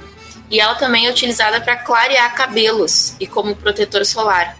E 0.50 0.60
ela 0.60 0.74
também 0.74 1.06
é 1.06 1.10
utilizada 1.10 1.58
para 1.58 1.76
clarear 1.76 2.34
cabelos 2.34 3.16
e 3.18 3.26
como 3.26 3.56
protetor 3.56 4.04
solar. 4.04 4.58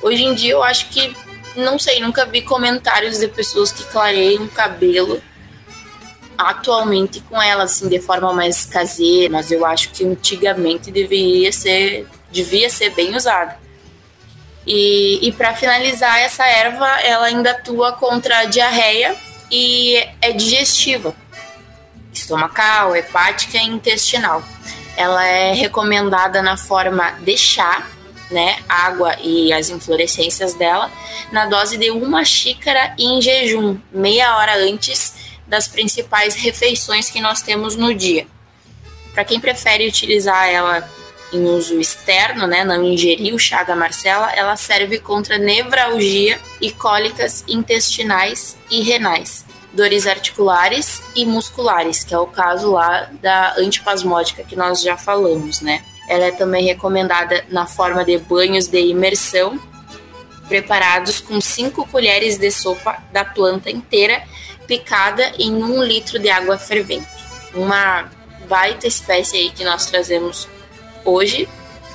Hoje 0.00 0.22
em 0.22 0.34
dia 0.34 0.52
eu 0.52 0.62
acho 0.62 0.88
que 0.90 1.16
não 1.58 1.78
sei, 1.78 2.00
nunca 2.00 2.24
vi 2.24 2.42
comentários 2.42 3.18
de 3.18 3.28
pessoas 3.28 3.72
que 3.72 3.84
clareiam 3.84 4.44
o 4.44 4.48
cabelo 4.48 5.20
atualmente 6.38 7.20
com 7.20 7.42
ela, 7.42 7.64
assim, 7.64 7.88
de 7.88 7.98
forma 7.98 8.32
mais 8.32 8.64
caseira, 8.64 9.32
mas 9.32 9.50
eu 9.50 9.66
acho 9.66 9.90
que 9.90 10.04
antigamente 10.04 10.92
deveria 10.92 11.50
ser, 11.52 12.06
devia 12.30 12.70
ser 12.70 12.90
bem 12.90 13.16
usada. 13.16 13.58
E, 14.64 15.18
e 15.26 15.32
para 15.32 15.54
finalizar, 15.54 16.20
essa 16.20 16.46
erva, 16.46 16.86
ela 17.00 17.26
ainda 17.26 17.50
atua 17.50 17.92
contra 17.92 18.40
a 18.40 18.44
diarreia 18.44 19.16
e 19.50 19.96
é 20.20 20.30
digestiva, 20.30 21.14
estomacal, 22.12 22.94
hepática 22.94 23.56
e 23.56 23.66
intestinal. 23.66 24.42
Ela 24.96 25.26
é 25.26 25.54
recomendada 25.54 26.42
na 26.42 26.56
forma 26.56 27.12
de 27.22 27.36
chá, 27.36 27.86
né, 28.30 28.58
água 28.68 29.16
e 29.22 29.52
as 29.52 29.70
inflorescências 29.70 30.54
dela, 30.54 30.90
na 31.32 31.46
dose 31.46 31.76
de 31.76 31.90
uma 31.90 32.24
xícara 32.24 32.94
em 32.98 33.20
jejum, 33.20 33.78
meia 33.90 34.36
hora 34.36 34.56
antes 34.56 35.14
das 35.46 35.66
principais 35.66 36.34
refeições 36.34 37.10
que 37.10 37.20
nós 37.20 37.40
temos 37.40 37.74
no 37.74 37.94
dia. 37.94 38.26
Para 39.12 39.24
quem 39.24 39.40
prefere 39.40 39.88
utilizar 39.88 40.48
ela 40.48 40.88
em 41.32 41.44
uso 41.44 41.78
externo, 41.78 42.46
né, 42.46 42.64
não 42.64 42.84
ingerir 42.84 43.34
o 43.34 43.38
chá 43.38 43.62
da 43.62 43.76
Marcela, 43.76 44.30
ela 44.32 44.56
serve 44.56 44.98
contra 44.98 45.38
nevralgia 45.38 46.38
e 46.60 46.70
cólicas 46.70 47.44
intestinais 47.46 48.56
e 48.70 48.82
renais, 48.82 49.44
dores 49.72 50.06
articulares 50.06 51.02
e 51.14 51.26
musculares, 51.26 52.04
que 52.04 52.14
é 52.14 52.18
o 52.18 52.26
caso 52.26 52.72
lá 52.72 53.10
da 53.20 53.54
antipasmódica 53.58 54.42
que 54.42 54.56
nós 54.56 54.80
já 54.80 54.96
falamos, 54.96 55.60
né? 55.60 55.82
Ela 56.08 56.26
é 56.26 56.30
também 56.30 56.64
recomendada 56.64 57.44
na 57.50 57.66
forma 57.66 58.04
de 58.04 58.18
banhos 58.18 58.66
de 58.66 58.80
imersão, 58.80 59.60
preparados 60.48 61.20
com 61.20 61.40
5 61.40 61.86
colheres 61.88 62.38
de 62.38 62.50
sopa 62.50 62.96
da 63.12 63.24
planta 63.24 63.70
inteira, 63.70 64.22
picada 64.66 65.32
em 65.38 65.62
um 65.62 65.82
litro 65.82 66.18
de 66.18 66.30
água 66.30 66.58
fervente. 66.58 67.06
Uma 67.54 68.10
baita 68.48 68.86
espécie 68.86 69.36
aí 69.36 69.50
que 69.50 69.64
nós 69.64 69.86
trazemos 69.86 70.48
hoje, 71.04 71.48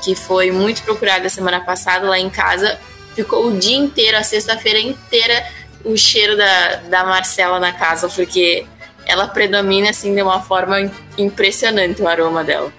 que 0.03 0.15
foi 0.15 0.51
muito 0.51 0.83
procurada 0.83 1.27
semana 1.29 1.61
passada 1.61 2.07
lá 2.07 2.19
em 2.19 2.29
casa. 2.29 2.79
Ficou 3.15 3.47
o 3.47 3.57
dia 3.57 3.77
inteiro, 3.77 4.17
a 4.17 4.23
sexta-feira 4.23 4.79
inteira, 4.79 5.45
o 5.83 5.97
cheiro 5.97 6.37
da, 6.37 6.75
da 6.89 7.03
Marcela 7.03 7.59
na 7.59 7.73
casa, 7.73 8.07
porque 8.07 8.65
ela 9.05 9.27
predomina 9.27 9.89
assim 9.89 10.13
de 10.13 10.21
uma 10.21 10.41
forma 10.41 10.91
impressionante 11.17 12.01
o 12.01 12.07
aroma 12.07 12.43
dela. 12.43 12.71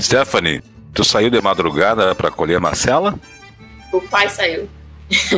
Stephanie, 0.00 0.62
tu 0.92 1.04
saiu 1.04 1.30
de 1.30 1.40
madrugada 1.40 2.14
para 2.14 2.30
colher 2.30 2.60
Marcela? 2.60 3.14
O 3.92 4.00
pai 4.00 4.28
saiu. 4.28 4.68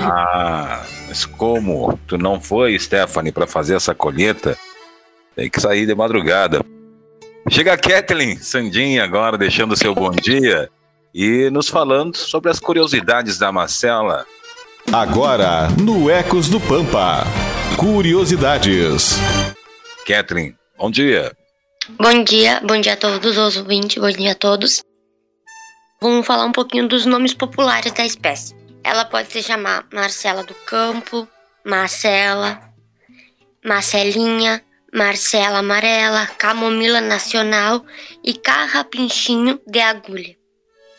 Ah, 0.01 0.83
mas 1.07 1.27
como? 1.27 1.99
Tu 2.07 2.17
não 2.17 2.41
foi, 2.41 2.79
Stephanie, 2.79 3.33
para 3.33 3.47
fazer 3.47 3.77
essa 3.77 3.95
colheita? 3.95 4.57
Tem 5.37 5.51
que 5.51 5.61
sair 5.61 5.87
de 5.87 5.95
madrugada. 5.95 6.65
Chega 7.51 7.75
a 7.75 7.79
Kathleen 7.79 8.37
Sandinha 8.37 9.05
agora, 9.05 9.39
deixando 9.39 9.77
seu 9.77 9.95
bom 9.95 10.11
dia 10.11 10.71
e 11.15 11.49
nos 11.51 11.69
falando 11.69 12.17
sobre 12.17 12.51
as 12.51 12.59
curiosidades 12.59 13.39
da 13.39 13.53
Marcela. 13.53 14.27
Agora, 14.93 15.69
no 15.81 16.11
Ecos 16.11 16.49
do 16.49 16.61
Pampa, 16.61 17.25
curiosidades. 17.77 19.19
Kathleen, 20.07 20.57
bom 20.79 20.91
dia. 20.91 21.33
Bom 21.97 22.23
dia, 22.23 22.61
bom 22.61 22.79
dia 22.79 22.93
a 22.93 22.97
todos 22.97 23.39
os 23.39 23.57
ouvintes, 23.57 23.97
bom 23.97 24.11
dia 24.11 24.33
a 24.33 24.35
todos. 24.35 24.83
Vamos 26.03 26.27
falar 26.27 26.45
um 26.45 26.53
pouquinho 26.53 26.87
dos 26.87 27.07
nomes 27.07 27.33
populares 27.33 27.91
da 27.93 28.05
espécie. 28.05 28.55
Ela 28.85 29.07
pode 29.07 29.33
se 29.33 29.43
chamar 29.43 29.87
Marcela 29.91 30.45
do 30.45 30.55
Campo, 30.67 31.27
Marcela, 31.65 32.61
Marcelinha, 33.65 34.63
Marcela 34.93 35.61
Amarela, 35.61 36.27
Camomila 36.27 37.01
Nacional 37.01 37.83
e 38.23 38.35
Carrapinchinho 38.35 39.59
de 39.67 39.81
Agulha. 39.81 40.37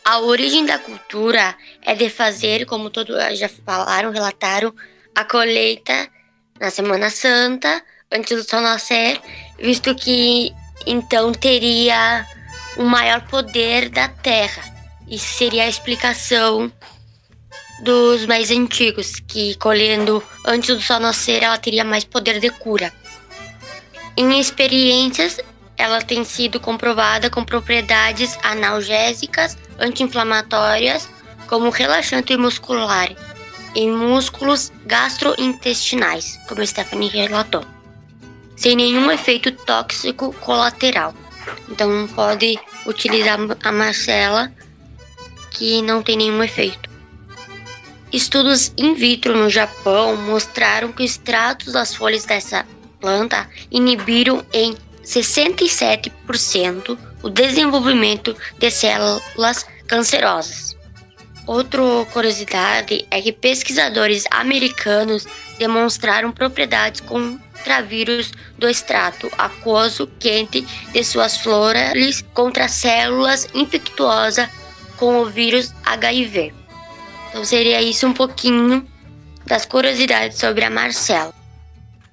A 0.04 0.18
origem 0.18 0.66
da 0.66 0.76
cultura 0.76 1.56
é 1.82 1.94
de 1.94 2.10
fazer, 2.10 2.66
como 2.66 2.90
todos 2.90 3.38
já 3.38 3.48
falaram, 3.48 4.10
relataram, 4.10 4.74
a 5.14 5.24
colheita 5.24 6.10
na 6.58 6.68
Semana 6.68 7.10
Santa, 7.10 7.80
antes 8.10 8.36
do 8.36 8.42
sol 8.42 8.60
nascer, 8.60 9.20
visto 9.56 9.94
que 9.94 10.52
então 10.86 11.32
teria 11.32 12.26
o 12.76 12.84
maior 12.84 13.22
poder 13.22 13.88
da 13.88 14.08
Terra. 14.08 14.62
Isso 15.08 15.36
seria 15.36 15.64
a 15.64 15.68
explicação 15.68 16.72
dos 17.82 18.26
mais 18.26 18.50
antigos, 18.50 19.20
que 19.20 19.54
colhendo 19.56 20.22
antes 20.46 20.74
do 20.74 20.82
sol 20.82 21.00
nascer 21.00 21.42
ela 21.42 21.58
teria 21.58 21.84
mais 21.84 22.04
poder 22.04 22.38
de 22.38 22.50
cura. 22.50 22.92
Em 24.16 24.38
experiências, 24.38 25.40
ela 25.76 26.02
tem 26.02 26.24
sido 26.24 26.60
comprovada 26.60 27.30
com 27.30 27.44
propriedades 27.44 28.38
analgésicas, 28.42 29.56
anti-inflamatórias, 29.78 31.08
como 31.48 31.70
relaxante 31.70 32.36
muscular, 32.36 33.08
em 33.74 33.90
músculos 33.90 34.70
gastrointestinais, 34.84 36.38
como 36.46 36.66
Stephanie 36.66 37.08
relatou 37.08 37.64
sem 38.60 38.76
nenhum 38.76 39.10
efeito 39.10 39.50
tóxico 39.50 40.34
colateral. 40.34 41.14
Então 41.66 42.06
pode 42.14 42.60
utilizar 42.84 43.38
a 43.64 43.72
Marcela 43.72 44.52
que 45.50 45.80
não 45.80 46.02
tem 46.02 46.18
nenhum 46.18 46.44
efeito. 46.44 46.90
Estudos 48.12 48.74
in 48.76 48.92
vitro 48.92 49.34
no 49.34 49.48
Japão 49.48 50.14
mostraram 50.14 50.92
que 50.92 51.02
os 51.02 51.12
extratos 51.12 51.72
das 51.72 51.94
folhas 51.94 52.26
dessa 52.26 52.66
planta 53.00 53.48
inibiram 53.70 54.44
em 54.52 54.76
67% 55.02 56.98
o 57.22 57.30
desenvolvimento 57.30 58.36
de 58.58 58.70
células 58.70 59.64
cancerosas. 59.86 60.76
Outra 61.46 61.82
curiosidade 62.12 63.06
é 63.10 63.20
que 63.20 63.32
pesquisadores 63.32 64.24
americanos 64.30 65.26
demonstraram 65.58 66.30
propriedades 66.30 67.00
contra 67.00 67.80
vírus 67.80 68.32
do 68.58 68.68
extrato 68.68 69.30
aquoso 69.36 70.06
quente 70.18 70.62
de 70.92 71.02
suas 71.02 71.38
flores 71.38 72.22
contra 72.34 72.68
células 72.68 73.48
infectuosas 73.54 74.48
com 74.96 75.20
o 75.20 75.26
vírus 75.26 75.74
HIV. 75.84 76.52
Então 77.30 77.44
seria 77.44 77.80
isso 77.82 78.06
um 78.06 78.12
pouquinho 78.12 78.86
das 79.46 79.64
curiosidades 79.64 80.38
sobre 80.38 80.64
a 80.64 80.70
Marcela. 80.70 81.39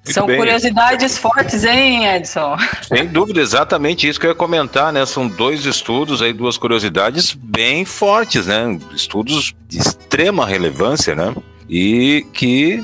São 0.04 0.26
bem. 0.26 0.38
curiosidades 0.38 1.18
fortes, 1.18 1.64
hein, 1.64 2.06
Edson? 2.06 2.56
Sem 2.82 3.06
dúvida, 3.06 3.40
exatamente 3.40 4.08
isso 4.08 4.18
que 4.18 4.26
eu 4.26 4.30
ia 4.30 4.36
comentar, 4.36 4.92
né? 4.92 5.04
São 5.04 5.28
dois 5.28 5.66
estudos 5.66 6.22
aí, 6.22 6.32
duas 6.32 6.56
curiosidades 6.56 7.34
bem 7.34 7.84
fortes, 7.84 8.46
né? 8.46 8.78
Estudos 8.94 9.54
de 9.68 9.78
extrema 9.78 10.46
relevância, 10.46 11.14
né? 11.14 11.34
E 11.68 12.26
que 12.32 12.82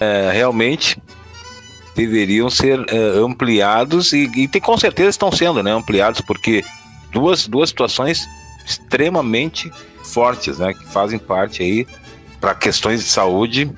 é, 0.00 0.30
realmente 0.32 0.96
deveriam 1.94 2.48
ser 2.48 2.80
uh, 2.80 3.24
ampliados 3.26 4.12
e, 4.12 4.30
e 4.34 4.48
tem, 4.48 4.60
com 4.60 4.78
certeza 4.78 5.10
estão 5.10 5.30
sendo 5.30 5.62
né, 5.62 5.70
ampliados, 5.72 6.22
porque 6.22 6.64
duas, 7.12 7.46
duas 7.46 7.68
situações 7.68 8.26
extremamente 8.64 9.70
fortes, 10.02 10.58
né, 10.58 10.72
que 10.72 10.86
fazem 10.86 11.18
parte 11.18 11.62
aí 11.62 11.86
para 12.40 12.54
questões 12.54 13.04
de 13.04 13.10
saúde 13.10 13.70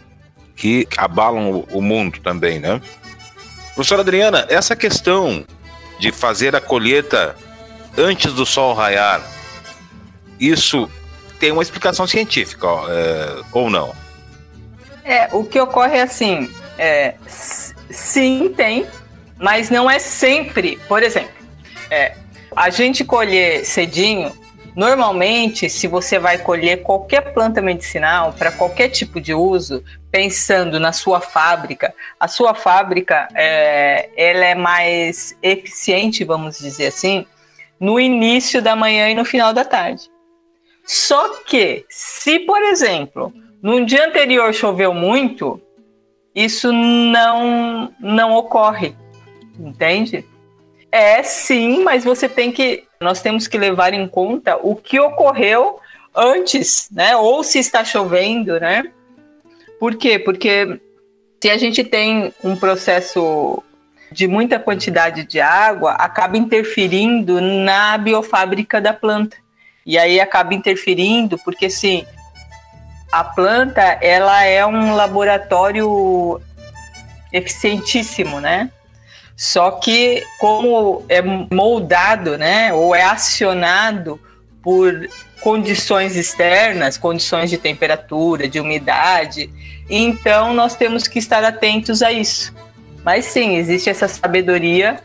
que 0.56 0.86
abalam 0.96 1.64
o 1.70 1.80
mundo 1.80 2.20
também, 2.20 2.58
né? 2.58 2.80
Professora 3.74 4.02
Adriana, 4.02 4.46
essa 4.48 4.76
questão 4.76 5.44
de 5.98 6.12
fazer 6.12 6.54
a 6.54 6.60
colheita 6.60 7.34
antes 7.96 8.32
do 8.32 8.44
sol 8.44 8.74
raiar, 8.74 9.22
isso 10.38 10.90
tem 11.38 11.52
uma 11.52 11.62
explicação 11.62 12.06
científica, 12.06 12.66
é, 12.88 13.42
ou 13.52 13.70
não? 13.70 13.94
É, 15.04 15.28
o 15.32 15.44
que 15.44 15.58
ocorre 15.60 15.96
é 15.96 16.02
assim, 16.02 16.52
é, 16.78 17.14
sim, 17.26 18.52
tem, 18.56 18.86
mas 19.38 19.70
não 19.70 19.90
é 19.90 19.98
sempre. 19.98 20.78
Por 20.88 21.02
exemplo, 21.02 21.32
é, 21.90 22.14
a 22.54 22.70
gente 22.70 23.04
colher 23.04 23.64
cedinho, 23.64 24.32
normalmente, 24.74 25.68
se 25.68 25.86
você 25.86 26.18
vai 26.18 26.38
colher 26.38 26.82
qualquer 26.82 27.32
planta 27.32 27.60
medicinal 27.60 28.32
para 28.32 28.52
qualquer 28.52 28.88
tipo 28.88 29.20
de 29.20 29.34
uso, 29.34 29.82
pensando 30.10 30.80
na 30.80 30.92
sua 30.92 31.20
fábrica, 31.20 31.94
a 32.18 32.28
sua 32.28 32.54
fábrica 32.54 33.28
é, 33.34 34.10
ela 34.16 34.44
é 34.44 34.54
mais 34.54 35.36
eficiente, 35.42 36.24
vamos 36.24 36.58
dizer 36.58 36.86
assim, 36.86 37.26
no 37.78 37.98
início 37.98 38.62
da 38.62 38.76
manhã 38.76 39.08
e 39.10 39.14
no 39.14 39.24
final 39.24 39.52
da 39.52 39.64
tarde. 39.64 40.10
Só 40.84 41.42
que, 41.44 41.84
se, 41.88 42.40
por 42.40 42.62
exemplo, 42.62 43.32
no 43.62 43.84
dia 43.84 44.06
anterior 44.06 44.52
choveu 44.52 44.92
muito, 44.92 45.60
isso 46.34 46.72
não, 46.72 47.92
não 48.00 48.34
ocorre, 48.34 48.94
entende? 49.58 50.24
É 50.92 51.22
sim, 51.22 51.82
mas 51.82 52.04
você 52.04 52.28
tem 52.28 52.52
que. 52.52 52.84
Nós 53.00 53.22
temos 53.22 53.48
que 53.48 53.56
levar 53.56 53.94
em 53.94 54.06
conta 54.06 54.58
o 54.62 54.76
que 54.76 55.00
ocorreu 55.00 55.80
antes, 56.14 56.88
né? 56.92 57.16
Ou 57.16 57.42
se 57.42 57.58
está 57.58 57.82
chovendo, 57.82 58.60
né? 58.60 58.84
Por 59.80 59.96
quê? 59.96 60.18
Porque 60.18 60.78
se 61.42 61.50
a 61.50 61.56
gente 61.56 61.82
tem 61.82 62.32
um 62.44 62.54
processo 62.54 63.62
de 64.12 64.28
muita 64.28 64.58
quantidade 64.58 65.24
de 65.24 65.40
água, 65.40 65.92
acaba 65.92 66.36
interferindo 66.36 67.40
na 67.40 67.96
biofábrica 67.96 68.78
da 68.78 68.92
planta. 68.92 69.38
E 69.86 69.96
aí 69.96 70.20
acaba 70.20 70.52
interferindo, 70.52 71.38
porque 71.38 71.66
assim, 71.66 72.04
a 73.10 73.24
planta 73.24 73.80
ela 74.02 74.44
é 74.44 74.64
um 74.64 74.94
laboratório 74.94 76.40
eficientíssimo, 77.32 78.38
né? 78.38 78.70
Só 79.42 79.72
que 79.72 80.24
como 80.38 81.04
é 81.08 81.20
moldado, 81.20 82.38
né, 82.38 82.72
ou 82.72 82.94
é 82.94 83.02
acionado 83.02 84.20
por 84.62 85.08
condições 85.40 86.14
externas, 86.14 86.96
condições 86.96 87.50
de 87.50 87.58
temperatura, 87.58 88.46
de 88.46 88.60
umidade, 88.60 89.50
então 89.90 90.54
nós 90.54 90.76
temos 90.76 91.08
que 91.08 91.18
estar 91.18 91.42
atentos 91.42 92.04
a 92.04 92.12
isso. 92.12 92.54
Mas 93.04 93.24
sim, 93.24 93.56
existe 93.56 93.90
essa 93.90 94.06
sabedoria 94.06 95.00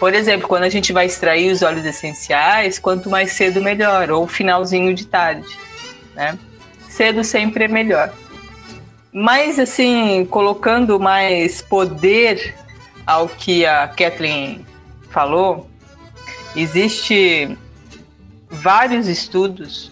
por 0.00 0.14
exemplo, 0.14 0.48
quando 0.48 0.64
a 0.64 0.68
gente 0.68 0.92
vai 0.92 1.06
extrair 1.06 1.52
os 1.52 1.62
óleos 1.62 1.86
essenciais, 1.86 2.76
quanto 2.76 3.08
mais 3.08 3.32
cedo 3.32 3.60
melhor, 3.60 4.10
ou 4.10 4.26
finalzinho 4.26 4.94
de 4.94 5.06
tarde, 5.06 5.46
né? 6.16 6.36
Cedo 6.88 7.22
sempre 7.22 7.64
é 7.64 7.68
melhor. 7.68 8.10
Mas 9.12 9.58
assim, 9.58 10.24
colocando 10.24 10.98
mais 10.98 11.60
poder 11.60 12.54
ao 13.06 13.28
que 13.28 13.66
a 13.66 13.88
Kathleen 13.88 14.64
falou, 15.10 15.68
existe 16.54 17.56
vários 18.48 19.06
estudos. 19.08 19.90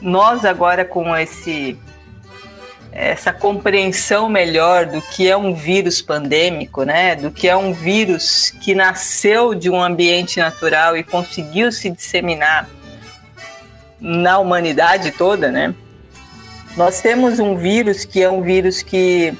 Nós 0.00 0.44
agora 0.44 0.84
com 0.84 1.16
esse 1.16 1.78
essa 2.94 3.32
compreensão 3.32 4.28
melhor 4.28 4.84
do 4.84 5.00
que 5.00 5.26
é 5.26 5.34
um 5.34 5.54
vírus 5.54 6.02
pandêmico, 6.02 6.82
né? 6.84 7.16
Do 7.16 7.30
que 7.30 7.48
é 7.48 7.56
um 7.56 7.72
vírus 7.72 8.50
que 8.60 8.74
nasceu 8.74 9.54
de 9.54 9.70
um 9.70 9.82
ambiente 9.82 10.38
natural 10.38 10.94
e 10.94 11.02
conseguiu 11.02 11.72
se 11.72 11.88
disseminar 11.88 12.68
na 13.98 14.38
humanidade 14.38 15.10
toda, 15.12 15.50
né? 15.50 15.74
Nós 16.76 17.00
temos 17.00 17.38
um 17.38 17.56
vírus 17.56 18.04
que 18.04 18.22
é 18.22 18.30
um 18.30 18.42
vírus 18.42 18.82
que 18.82 19.32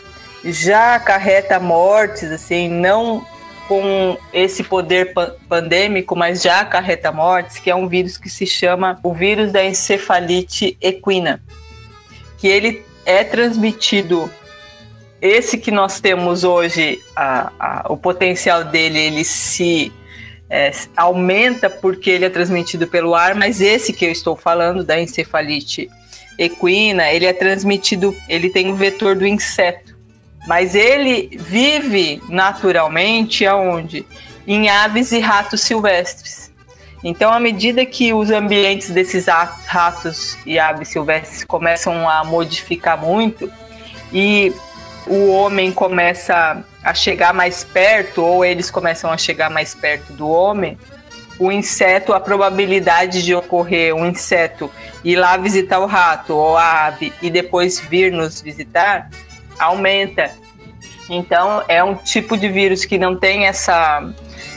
já 0.45 0.95
acarreta 0.95 1.59
mortes, 1.61 2.31
assim, 2.31 2.69
não 2.69 3.25
com 3.69 4.19
esse 4.33 4.63
poder 4.65 5.15
pandêmico, 5.49 6.17
mas 6.17 6.43
já 6.43 6.61
acarreta 6.61 7.13
mortes, 7.13 7.59
que 7.59 7.71
é 7.71 7.75
um 7.75 7.89
vírus 7.89 8.19
que 8.19 8.29
se 8.29 8.47
chama 8.47 8.99
o 9.03 9.15
vírus 9.15 9.53
da 9.53 9.65
encefalite 9.65 10.77
equina, 10.81 11.43
que 12.39 12.49
ele 12.49 12.85
é 13.07 13.25
transmitido 13.25 14.31
esse 15.23 15.57
que 15.57 15.71
nós 15.71 16.01
temos 16.01 16.43
hoje, 16.43 17.01
a, 17.15 17.53
a, 17.59 17.93
o 17.93 17.97
potencial 17.97 18.65
dele, 18.65 18.99
ele 18.99 19.25
se 19.25 19.93
é, 20.51 20.73
aumenta 20.97 21.71
porque 21.71 22.11
ele 22.11 22.25
é 22.25 22.29
transmitido 22.29 22.89
pelo 22.89 23.15
ar, 23.15 23.37
mas 23.37 23.61
esse 23.61 23.93
que 23.93 24.05
eu 24.05 24.11
estou 24.11 24.35
falando, 24.35 24.83
da 24.83 25.01
encefalite 25.01 25.89
equina, 26.37 27.09
ele 27.13 27.25
é 27.25 27.33
transmitido, 27.33 28.15
ele 28.29 28.51
tem 28.51 28.73
o 28.73 28.75
vetor 28.75 29.15
do 29.15 29.25
inseto, 29.25 29.92
mas 30.47 30.75
ele 30.75 31.31
vive 31.39 32.23
naturalmente 32.29 33.47
aonde? 33.47 34.05
Em 34.47 34.69
aves 34.69 35.13
e 35.13 35.21
ratos 35.21 35.61
silvestres. 35.61 36.51
Então, 37.05 37.33
à 37.33 37.41
medida 37.41 37.85
que 37.85 38.13
os 38.13 38.31
ambientes 38.31 38.91
desses 38.91 39.27
ratos 39.27 40.39
e 40.47 40.59
aves 40.59 40.89
silvestres 40.89 41.45
começam 41.45 42.09
a 42.09 42.23
modificar 42.23 42.97
muito 42.97 43.51
e 44.13 44.53
o 45.07 45.31
homem 45.31 45.73
começa 45.73 46.65
a 46.83 46.95
chegar 46.95 47.35
mais 47.35 47.65
perto, 47.65 48.23
ou 48.23 48.45
eles 48.45 48.71
começam 48.71 49.11
a 49.11 49.19
chegar 49.19 49.51
mais 49.51 49.75
perto 49.75 50.13
do 50.13 50.29
homem, 50.29 50.79
o 51.39 51.51
inseto, 51.51 52.13
a 52.13 52.21
probabilidade 52.21 53.23
de 53.23 53.35
ocorrer 53.35 53.95
um 53.95 54.07
inseto 54.07 54.71
ir 55.05 55.17
lá 55.17 55.37
visitar 55.37 55.81
o 55.81 55.87
rato 55.87 56.35
ou 56.35 56.57
a 56.57 56.87
ave 56.87 57.13
e 57.21 57.31
depois 57.31 57.81
vir 57.81 58.13
nos 58.13 58.41
visitar 58.41 59.11
aumenta. 59.63 60.31
Então, 61.09 61.63
é 61.69 61.83
um 61.83 61.95
tipo 61.95 62.37
de 62.37 62.49
vírus 62.49 62.85
que 62.85 62.99
não 62.99 63.17
tem 63.17 63.47
essa 63.47 64.03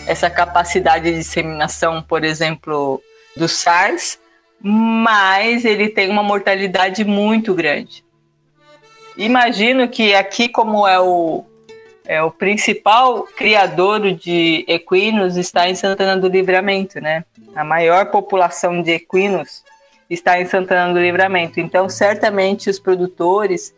essa 0.08 0.30
capacidade 0.30 1.06
de 1.06 1.18
disseminação, 1.18 2.02
por 2.02 2.24
exemplo, 2.24 3.02
do 3.36 3.48
SARS, 3.48 4.20
mas 4.62 5.66
ele 5.66 5.90
tem 5.90 6.10
uma 6.10 6.24
mortalidade 6.24 7.04
muito 7.04 7.54
grande. 7.54 8.04
Imagino 9.18 9.88
que 9.88 10.14
aqui, 10.14 10.48
como 10.48 10.88
é 10.88 11.00
o, 11.00 11.44
é 12.06 12.22
o 12.22 12.30
principal 12.30 13.24
criador 13.24 14.14
de 14.14 14.66
equinos, 14.68 15.38
está 15.38 15.70
em 15.70 15.76
Santana 15.76 16.18
do 16.18 16.28
Livramento, 16.28 17.00
né? 17.00 17.24
A 17.56 17.64
maior 17.64 18.12
população 18.12 18.82
de 18.82 18.92
equinos 18.92 19.64
está 20.10 20.40
em 20.40 20.46
Santana 20.46 20.94
do 20.94 21.00
Livramento. 21.00 21.60
Então, 21.60 21.88
certamente 21.90 22.70
os 22.70 22.78
produtores 22.78 23.74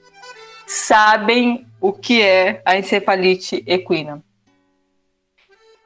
sabem 0.67 1.65
o 1.80 1.93
que 1.93 2.21
é 2.21 2.62
a 2.65 2.77
encefalite 2.77 3.63
equina. 3.65 4.21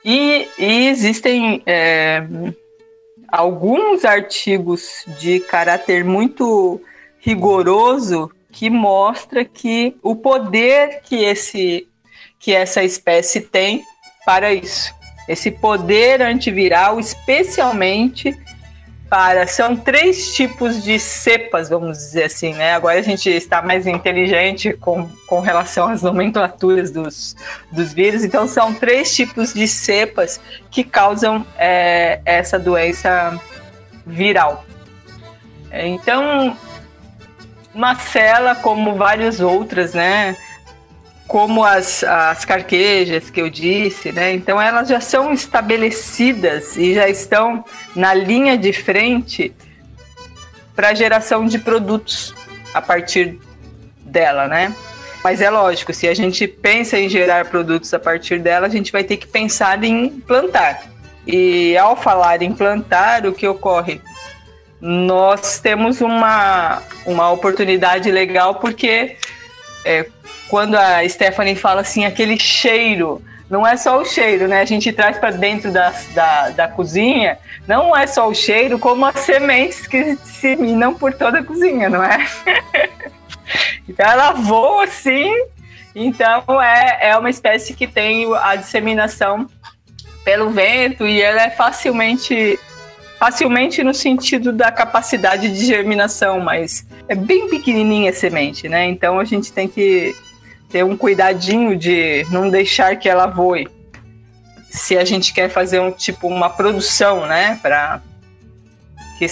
E, 0.03 0.47
e 0.57 0.87
existem 0.87 1.61
é, 1.65 2.23
alguns 3.27 4.03
artigos 4.03 5.05
de 5.19 5.39
caráter 5.39 6.03
muito 6.03 6.81
rigoroso 7.19 8.31
que 8.51 8.69
mostra 8.69 9.45
que 9.45 9.95
o 10.01 10.15
poder 10.15 11.01
que 11.03 11.15
esse 11.15 11.87
que 12.39 12.51
essa 12.51 12.83
espécie 12.83 13.39
tem 13.39 13.83
para 14.25 14.51
isso. 14.51 14.91
Esse 15.27 15.51
poder 15.51 16.23
antiviral, 16.23 16.99
especialmente 16.99 18.35
para. 19.11 19.45
São 19.45 19.75
três 19.75 20.33
tipos 20.33 20.81
de 20.81 20.97
cepas, 20.97 21.67
vamos 21.67 21.97
dizer 21.97 22.23
assim, 22.23 22.53
né? 22.53 22.73
Agora 22.73 22.97
a 22.97 23.01
gente 23.01 23.29
está 23.29 23.61
mais 23.61 23.85
inteligente 23.85 24.71
com, 24.71 25.05
com 25.27 25.41
relação 25.41 25.89
às 25.89 26.01
nomenclaturas 26.01 26.91
dos, 26.91 27.35
dos 27.69 27.91
vírus. 27.91 28.23
Então, 28.23 28.47
são 28.47 28.73
três 28.73 29.13
tipos 29.13 29.53
de 29.53 29.67
cepas 29.67 30.39
que 30.69 30.81
causam 30.81 31.45
é, 31.57 32.21
essa 32.23 32.57
doença 32.57 33.37
viral. 34.07 34.63
Então, 35.73 36.55
Macela, 37.75 38.55
como 38.55 38.95
várias 38.95 39.41
outras, 39.41 39.93
né? 39.93 40.37
Como 41.31 41.63
as, 41.63 42.03
as 42.03 42.43
carquejas 42.43 43.29
que 43.29 43.41
eu 43.41 43.49
disse, 43.49 44.11
né? 44.11 44.33
Então 44.33 44.61
elas 44.61 44.89
já 44.89 44.99
são 44.99 45.31
estabelecidas 45.31 46.75
e 46.75 46.93
já 46.93 47.07
estão 47.07 47.63
na 47.95 48.13
linha 48.13 48.57
de 48.57 48.73
frente 48.73 49.53
para 50.75 50.89
a 50.89 50.93
geração 50.93 51.45
de 51.45 51.57
produtos 51.57 52.35
a 52.73 52.81
partir 52.81 53.39
dela, 54.03 54.45
né? 54.45 54.75
Mas 55.23 55.39
é 55.39 55.49
lógico, 55.49 55.93
se 55.93 56.05
a 56.05 56.13
gente 56.13 56.45
pensa 56.49 56.99
em 56.99 57.07
gerar 57.07 57.45
produtos 57.45 57.93
a 57.93 57.99
partir 57.99 58.37
dela, 58.37 58.67
a 58.67 58.69
gente 58.69 58.91
vai 58.91 59.05
ter 59.05 59.15
que 59.15 59.25
pensar 59.25 59.81
em 59.85 60.09
plantar. 60.09 60.83
E 61.25 61.77
ao 61.77 61.95
falar 61.95 62.41
em 62.41 62.51
plantar, 62.51 63.25
o 63.25 63.31
que 63.31 63.47
ocorre? 63.47 64.01
Nós 64.81 65.59
temos 65.59 66.01
uma, 66.01 66.81
uma 67.05 67.31
oportunidade 67.31 68.11
legal 68.11 68.55
porque 68.55 69.15
é, 69.85 70.07
quando 70.47 70.75
a 70.75 71.07
Stephanie 71.07 71.55
fala 71.55 71.81
assim, 71.81 72.05
aquele 72.05 72.37
cheiro, 72.37 73.21
não 73.49 73.67
é 73.67 73.75
só 73.75 73.99
o 73.99 74.05
cheiro, 74.05 74.47
né? 74.47 74.61
A 74.61 74.65
gente 74.65 74.91
traz 74.93 75.17
para 75.17 75.31
dentro 75.31 75.71
da, 75.71 75.93
da, 76.13 76.49
da, 76.49 76.67
cozinha, 76.67 77.37
não 77.67 77.95
é 77.95 78.07
só 78.07 78.29
o 78.29 78.33
cheiro, 78.33 78.79
como 78.79 79.05
as 79.05 79.19
sementes 79.19 79.85
que 79.85 80.15
se 80.23 80.55
minam 80.55 80.93
por 80.93 81.13
toda 81.13 81.39
a 81.39 81.43
cozinha, 81.43 81.89
não 81.89 82.03
é? 82.03 82.25
então 83.87 84.09
ela 84.09 84.31
voa 84.31 84.85
assim, 84.85 85.33
então 85.93 86.61
é, 86.61 87.09
é 87.09 87.17
uma 87.17 87.29
espécie 87.29 87.73
que 87.73 87.87
tem 87.87 88.25
a 88.35 88.55
disseminação 88.55 89.47
pelo 90.23 90.49
vento 90.49 91.05
e 91.05 91.21
ela 91.21 91.41
é 91.41 91.49
facilmente 91.49 92.57
facilmente 93.19 93.83
no 93.83 93.93
sentido 93.93 94.51
da 94.51 94.71
capacidade 94.71 95.51
de 95.51 95.65
germinação, 95.65 96.39
mas 96.39 96.87
é 97.07 97.15
bem 97.15 97.49
pequenininha 97.49 98.11
a 98.11 98.13
semente, 98.13 98.69
né? 98.69 98.85
Então 98.85 99.19
a 99.19 99.23
gente 99.23 99.51
tem 99.51 99.67
que 99.67 100.15
ter 100.69 100.83
um 100.83 100.95
cuidadinho 100.95 101.77
de 101.77 102.25
não 102.31 102.49
deixar 102.49 102.95
que 102.95 103.09
ela 103.09 103.27
voe. 103.27 103.67
Se 104.69 104.97
a 104.97 105.03
gente 105.03 105.33
quer 105.33 105.49
fazer 105.49 105.79
um 105.79 105.91
tipo 105.91 106.27
uma 106.27 106.49
produção, 106.49 107.25
né, 107.25 107.59
para 107.61 108.01
que 109.19 109.27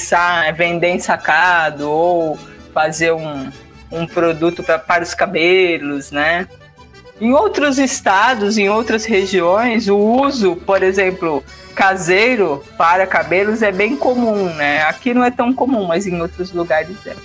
vender 0.55 0.89
em 0.89 0.99
sacado 0.99 1.89
ou 1.89 2.37
fazer 2.73 3.11
um, 3.11 3.49
um 3.91 4.05
produto 4.05 4.61
pra, 4.61 4.77
para 4.77 5.03
os 5.03 5.13
cabelos, 5.15 6.11
né? 6.11 6.47
Em 7.19 7.33
outros 7.33 7.79
estados, 7.79 8.57
em 8.57 8.69
outras 8.69 9.03
regiões, 9.03 9.87
o 9.89 9.97
uso, 9.97 10.55
por 10.55 10.83
exemplo, 10.83 11.43
caseiro 11.73 12.63
para 12.77 13.07
cabelos 13.07 13.61
é 13.61 13.71
bem 13.71 13.95
comum, 13.95 14.53
né? 14.53 14.83
Aqui 14.83 15.13
não 15.13 15.23
é 15.23 15.31
tão 15.31 15.51
comum, 15.51 15.85
mas 15.85 16.05
em 16.05 16.21
outros 16.21 16.51
lugares 16.51 16.95
é. 17.07 17.15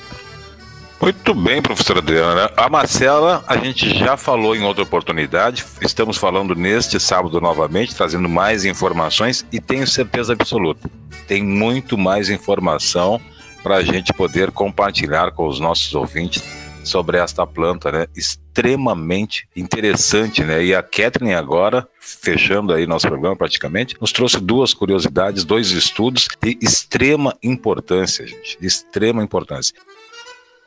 Muito 1.00 1.34
bem, 1.34 1.60
professora 1.60 1.98
Adriana. 1.98 2.50
A 2.56 2.68
Marcela, 2.68 3.44
a 3.46 3.56
gente 3.56 3.98
já 3.98 4.16
falou 4.16 4.56
em 4.56 4.64
outra 4.64 4.82
oportunidade, 4.82 5.64
estamos 5.82 6.16
falando 6.16 6.54
neste 6.54 6.98
sábado 6.98 7.40
novamente, 7.40 7.94
trazendo 7.94 8.28
mais 8.28 8.64
informações 8.64 9.44
e 9.52 9.60
tenho 9.60 9.86
certeza 9.86 10.32
absoluta, 10.32 10.88
tem 11.26 11.42
muito 11.42 11.98
mais 11.98 12.30
informação 12.30 13.20
para 13.62 13.76
a 13.76 13.82
gente 13.82 14.12
poder 14.12 14.50
compartilhar 14.50 15.32
com 15.32 15.46
os 15.46 15.58
nossos 15.58 15.94
ouvintes 15.94 16.42
sobre 16.84 17.16
esta 17.18 17.46
planta, 17.46 17.90
né? 17.90 18.06
Extremamente 18.14 19.48
interessante, 19.56 20.44
né? 20.44 20.62
E 20.64 20.74
a 20.74 20.82
Kathleen 20.82 21.34
agora, 21.34 21.88
fechando 21.98 22.72
aí 22.72 22.86
nosso 22.86 23.08
programa 23.08 23.34
praticamente, 23.34 23.96
nos 24.00 24.12
trouxe 24.12 24.38
duas 24.38 24.74
curiosidades, 24.74 25.44
dois 25.44 25.70
estudos 25.70 26.28
de 26.42 26.58
extrema 26.60 27.34
importância, 27.42 28.26
gente, 28.26 28.58
de 28.60 28.66
extrema 28.66 29.22
importância. 29.22 29.74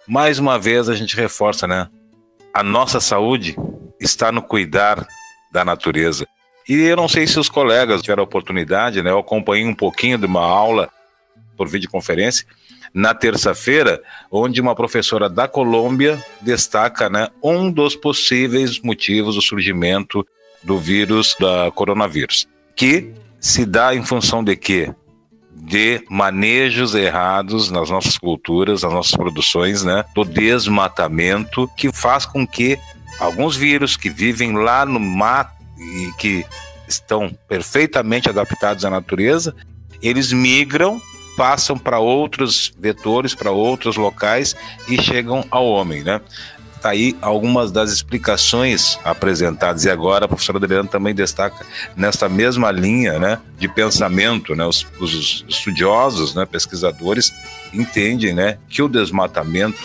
Mais 0.08 0.40
uma 0.40 0.58
vez 0.58 0.88
a 0.88 0.96
gente 0.96 1.16
reforça, 1.16 1.68
né? 1.68 1.90
A 2.54 2.64
nossa 2.64 3.00
saúde 3.00 3.56
está 4.00 4.32
no 4.32 4.42
cuidar 4.42 5.06
da 5.52 5.66
natureza. 5.66 6.26
E 6.68 6.76
eu 6.76 6.96
não 6.96 7.08
sei 7.08 7.28
se 7.28 7.40
os 7.40 7.50
colegas 7.50 8.02
tiveram 8.02 8.22
a 8.22 8.26
oportunidade, 8.26 9.04
né? 9.04 9.12
Eu 9.12 9.20
acompanhei 9.20 9.66
um 9.66 9.76
pouquinho 9.76 10.18
de 10.18 10.26
uma 10.26 10.42
aula 10.42 10.90
por 11.58 11.68
videoconferência 11.68 12.46
na 12.94 13.14
terça-feira, 13.14 14.02
onde 14.32 14.62
uma 14.62 14.76
professora 14.76 15.30
da 15.30 15.48
Colômbia 15.48 16.24
destaca 16.42 17.10
né, 17.10 17.28
um 17.44 17.70
dos 17.70 17.96
possíveis 17.96 18.80
motivos 18.80 19.36
do 19.36 19.42
surgimento 19.42 20.26
do 20.64 20.78
vírus 20.78 21.36
da 21.40 21.70
coronavírus, 21.72 22.48
que 22.76 23.14
se 23.40 23.66
dá 23.66 23.94
em 23.94 24.04
função 24.04 24.44
de 24.44 24.56
quê? 24.56 24.94
De 25.60 26.04
manejos 26.10 26.96
errados 26.96 27.70
nas 27.70 27.90
nossas 27.90 28.18
culturas, 28.18 28.84
nas 28.84 28.94
nossas 28.94 29.16
produções, 29.16 29.84
né? 29.84 30.06
Do 30.16 30.24
desmatamento, 30.24 31.70
que 31.76 31.92
faz 31.92 32.26
com 32.26 32.48
que 32.48 32.80
alguns 33.20 33.56
vírus 33.56 33.98
que 33.98 34.10
vivem 34.10 34.54
lá 34.54 34.86
no 34.86 35.00
mato 35.00 35.52
e 35.78 36.12
que 36.18 36.46
estão 36.88 37.36
perfeitamente 37.48 38.30
adaptados 38.30 38.86
à 38.86 38.90
natureza, 38.90 39.54
eles 40.02 40.32
migram 40.32 41.02
passam 41.36 41.78
para 41.78 42.00
outros 42.00 42.74
vetores, 42.80 43.36
para 43.36 43.52
outros 43.52 43.96
locais 43.96 44.56
e 44.88 45.00
chegam 45.00 45.46
ao 45.52 45.68
homem, 45.68 46.04
né? 46.04 46.20
Tá 46.88 46.92
aí 46.92 47.18
algumas 47.22 47.70
das 47.70 47.92
explicações 47.92 48.98
apresentadas 49.04 49.84
e 49.84 49.90
agora 49.90 50.24
a 50.24 50.28
professora 50.30 50.58
Adriana 50.58 50.88
também 50.88 51.14
destaca 51.14 51.66
nesta 51.98 52.30
mesma 52.30 52.72
linha, 52.72 53.20
né, 53.20 53.40
de 53.60 53.68
pensamento, 53.68 54.56
né, 54.56 54.66
os, 54.66 54.88
os 54.98 55.44
estudiosos, 55.50 56.34
né, 56.34 56.46
pesquisadores 56.46 57.34
entendem, 57.74 58.34
né, 58.34 58.58
que 58.70 58.82
o 58.82 58.88
desmatamento, 58.88 59.78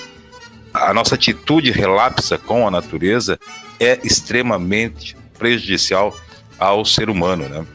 a 0.73 0.95
nossa 0.95 1.17
atitude 1.17 1.73
relapsa 1.73 2.39
com 2.39 2.69
a 2.69 2.71
natureza 2.71 3.37
é 3.81 3.99
extremamente 4.05 5.17
prejudicial 5.37 6.17
ao 6.57 6.85
ser 6.85 7.11
humano, 7.11 7.49
né? 7.49 7.67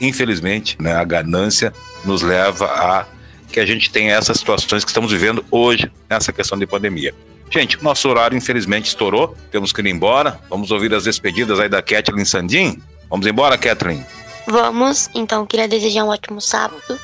Infelizmente, 0.00 0.76
né, 0.80 0.94
a 0.94 1.02
ganância 1.02 1.72
nos 2.04 2.22
leva 2.22 2.66
a 2.66 3.06
que 3.50 3.58
a 3.58 3.66
gente 3.66 3.90
tenha 3.90 4.14
essas 4.14 4.38
situações 4.38 4.84
que 4.84 4.90
estamos 4.90 5.10
vivendo 5.10 5.44
hoje 5.50 5.90
nessa 6.08 6.32
questão 6.32 6.56
de 6.56 6.64
pandemia. 6.64 7.12
Gente, 7.50 7.82
nosso 7.82 8.08
horário 8.08 8.36
infelizmente 8.36 8.86
estourou, 8.86 9.36
temos 9.50 9.72
que 9.72 9.80
ir 9.80 9.86
embora. 9.86 10.38
Vamos 10.50 10.70
ouvir 10.70 10.92
as 10.94 11.04
despedidas 11.04 11.60
aí 11.60 11.68
da 11.68 11.80
Kathleen 11.80 12.24
Sandim. 12.24 12.82
Vamos 13.08 13.26
embora, 13.26 13.56
Kathleen? 13.56 14.04
Vamos, 14.46 15.08
então 15.14 15.46
queria 15.46 15.68
desejar 15.68 16.04
um 16.04 16.08
ótimo 16.08 16.40
sábado 16.40 16.98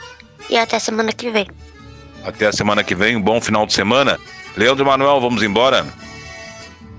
e 0.51 0.57
até 0.57 0.79
semana 0.79 1.13
que 1.13 1.31
vem. 1.31 1.47
Até 2.25 2.47
a 2.47 2.53
semana 2.53 2.85
que 2.85 2.95
vem, 2.95 3.17
um 3.17 3.23
bom 3.23 3.41
final 3.41 3.67
de 3.67 3.73
semana. 3.73 4.19
Leandro 4.57 4.85
Manuel, 4.85 5.21
vamos 5.21 5.43
embora? 5.43 5.87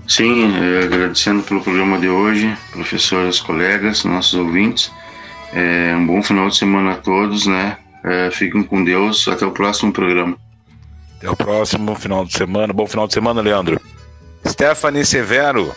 Sim, 0.06 0.52
eh, 0.54 0.84
agradecendo 0.84 1.42
pelo 1.42 1.62
programa 1.62 1.98
de 1.98 2.08
hoje, 2.08 2.54
professores, 2.72 3.40
colegas, 3.40 4.04
nossos 4.04 4.34
ouvintes. 4.34 4.92
É, 5.52 5.94
um 5.96 6.06
bom 6.06 6.22
final 6.22 6.48
de 6.48 6.56
semana 6.56 6.92
a 6.92 6.96
todos, 6.96 7.46
né? 7.46 7.78
É, 8.04 8.30
fiquem 8.30 8.62
com 8.62 8.84
Deus. 8.84 9.26
Até 9.28 9.46
o 9.46 9.50
próximo 9.50 9.92
programa. 9.92 10.36
Até 11.24 11.30
o 11.30 11.36
próximo 11.36 11.94
final 11.94 12.26
de 12.26 12.34
semana. 12.34 12.70
Bom 12.70 12.86
final 12.86 13.06
de 13.06 13.14
semana, 13.14 13.40
Leandro. 13.40 13.80
Stephanie 14.46 15.06
Severo, 15.06 15.74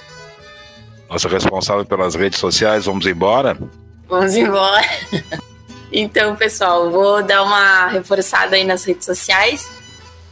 nossa 1.09 1.29
responsável 1.29 1.85
pelas 1.85 2.15
redes 2.15 2.37
sociais. 2.37 2.83
Vamos 2.85 3.05
embora? 3.05 3.57
Vamos 4.09 4.35
embora. 4.35 4.85
Então, 5.89 6.35
pessoal, 6.35 6.91
vou 6.91 7.23
dar 7.23 7.43
uma 7.43 7.87
reforçada 7.87 8.57
aí 8.57 8.65
nas 8.65 8.83
redes 8.83 9.05
sociais. 9.05 9.71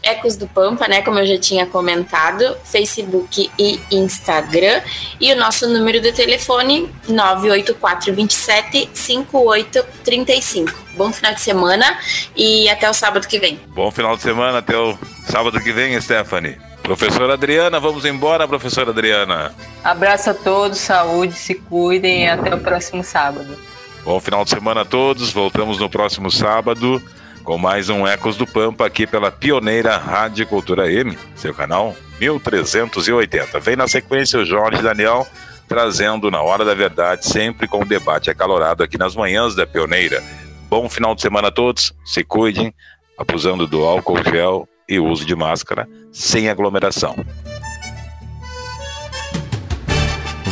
Ecos 0.05 0.35
do 0.35 0.47
Pampa, 0.47 0.87
né? 0.87 1.01
Como 1.01 1.19
eu 1.19 1.25
já 1.25 1.37
tinha 1.37 1.65
comentado, 1.65 2.55
Facebook 2.63 3.51
e 3.57 3.79
Instagram. 3.91 4.81
E 5.19 5.33
o 5.33 5.35
nosso 5.35 5.67
número 5.67 5.99
de 5.99 6.11
telefone 6.11 6.89
98427 7.09 8.89
5835. 8.93 10.71
Bom 10.95 11.11
final 11.11 11.33
de 11.33 11.41
semana 11.41 11.97
e 12.35 12.69
até 12.69 12.89
o 12.89 12.93
sábado 12.93 13.27
que 13.27 13.39
vem. 13.39 13.59
Bom 13.67 13.91
final 13.91 14.15
de 14.15 14.21
semana, 14.21 14.59
até 14.59 14.77
o 14.77 14.97
sábado 15.27 15.59
que 15.59 15.73
vem, 15.73 15.99
Stephanie. 15.99 16.57
Professora 16.83 17.33
Adriana, 17.33 17.79
vamos 17.79 18.05
embora, 18.05 18.47
professora 18.47 18.91
Adriana. 18.91 19.51
Abraço 19.83 20.29
a 20.29 20.33
todos, 20.35 20.77
saúde, 20.77 21.33
se 21.33 21.55
cuidem 21.55 22.25
e 22.25 22.29
até 22.29 22.53
o 22.53 22.59
próximo 22.59 23.03
sábado. 23.03 23.57
Bom 24.03 24.19
final 24.19 24.43
de 24.43 24.51
semana 24.51 24.81
a 24.81 24.85
todos, 24.85 25.33
voltamos 25.33 25.79
no 25.79 25.89
próximo 25.89 26.29
sábado 26.29 27.01
com 27.45 27.59
mais 27.59 27.89
um 27.89 28.07
Ecos 28.07 28.35
do 28.35 28.47
Pampa 28.47 28.87
aqui 28.87 29.05
pela 29.05 29.31
pioneira 29.31 29.97
Rádio 29.97 30.47
Cultura 30.47 30.91
M, 30.91 31.15
seu 31.35 31.53
canal 31.53 31.95
1380. 32.19 33.59
Vem 33.59 33.75
na 33.75 33.87
sequência 33.87 34.39
o 34.39 34.45
Jorge 34.45 34.81
Daniel 34.81 35.27
trazendo 35.67 36.31
na 36.31 36.41
hora 36.41 36.65
da 36.65 36.73
verdade, 36.73 37.25
sempre 37.25 37.67
com 37.67 37.83
um 37.83 37.87
debate 37.87 38.31
acalorado 38.31 38.83
aqui 38.83 38.97
nas 38.97 39.15
manhãs 39.15 39.55
da 39.55 39.65
pioneira. 39.65 40.23
Bom 40.69 40.89
final 40.89 41.13
de 41.13 41.21
semana 41.21 41.49
a 41.49 41.51
todos, 41.51 41.93
se 42.03 42.23
cuidem, 42.23 42.73
abusando 43.17 43.67
do 43.67 43.83
álcool 43.83 44.23
gel 44.23 44.67
e 44.89 44.99
uso 44.99 45.23
de 45.23 45.35
máscara 45.35 45.87
sem 46.11 46.49
aglomeração. 46.49 47.15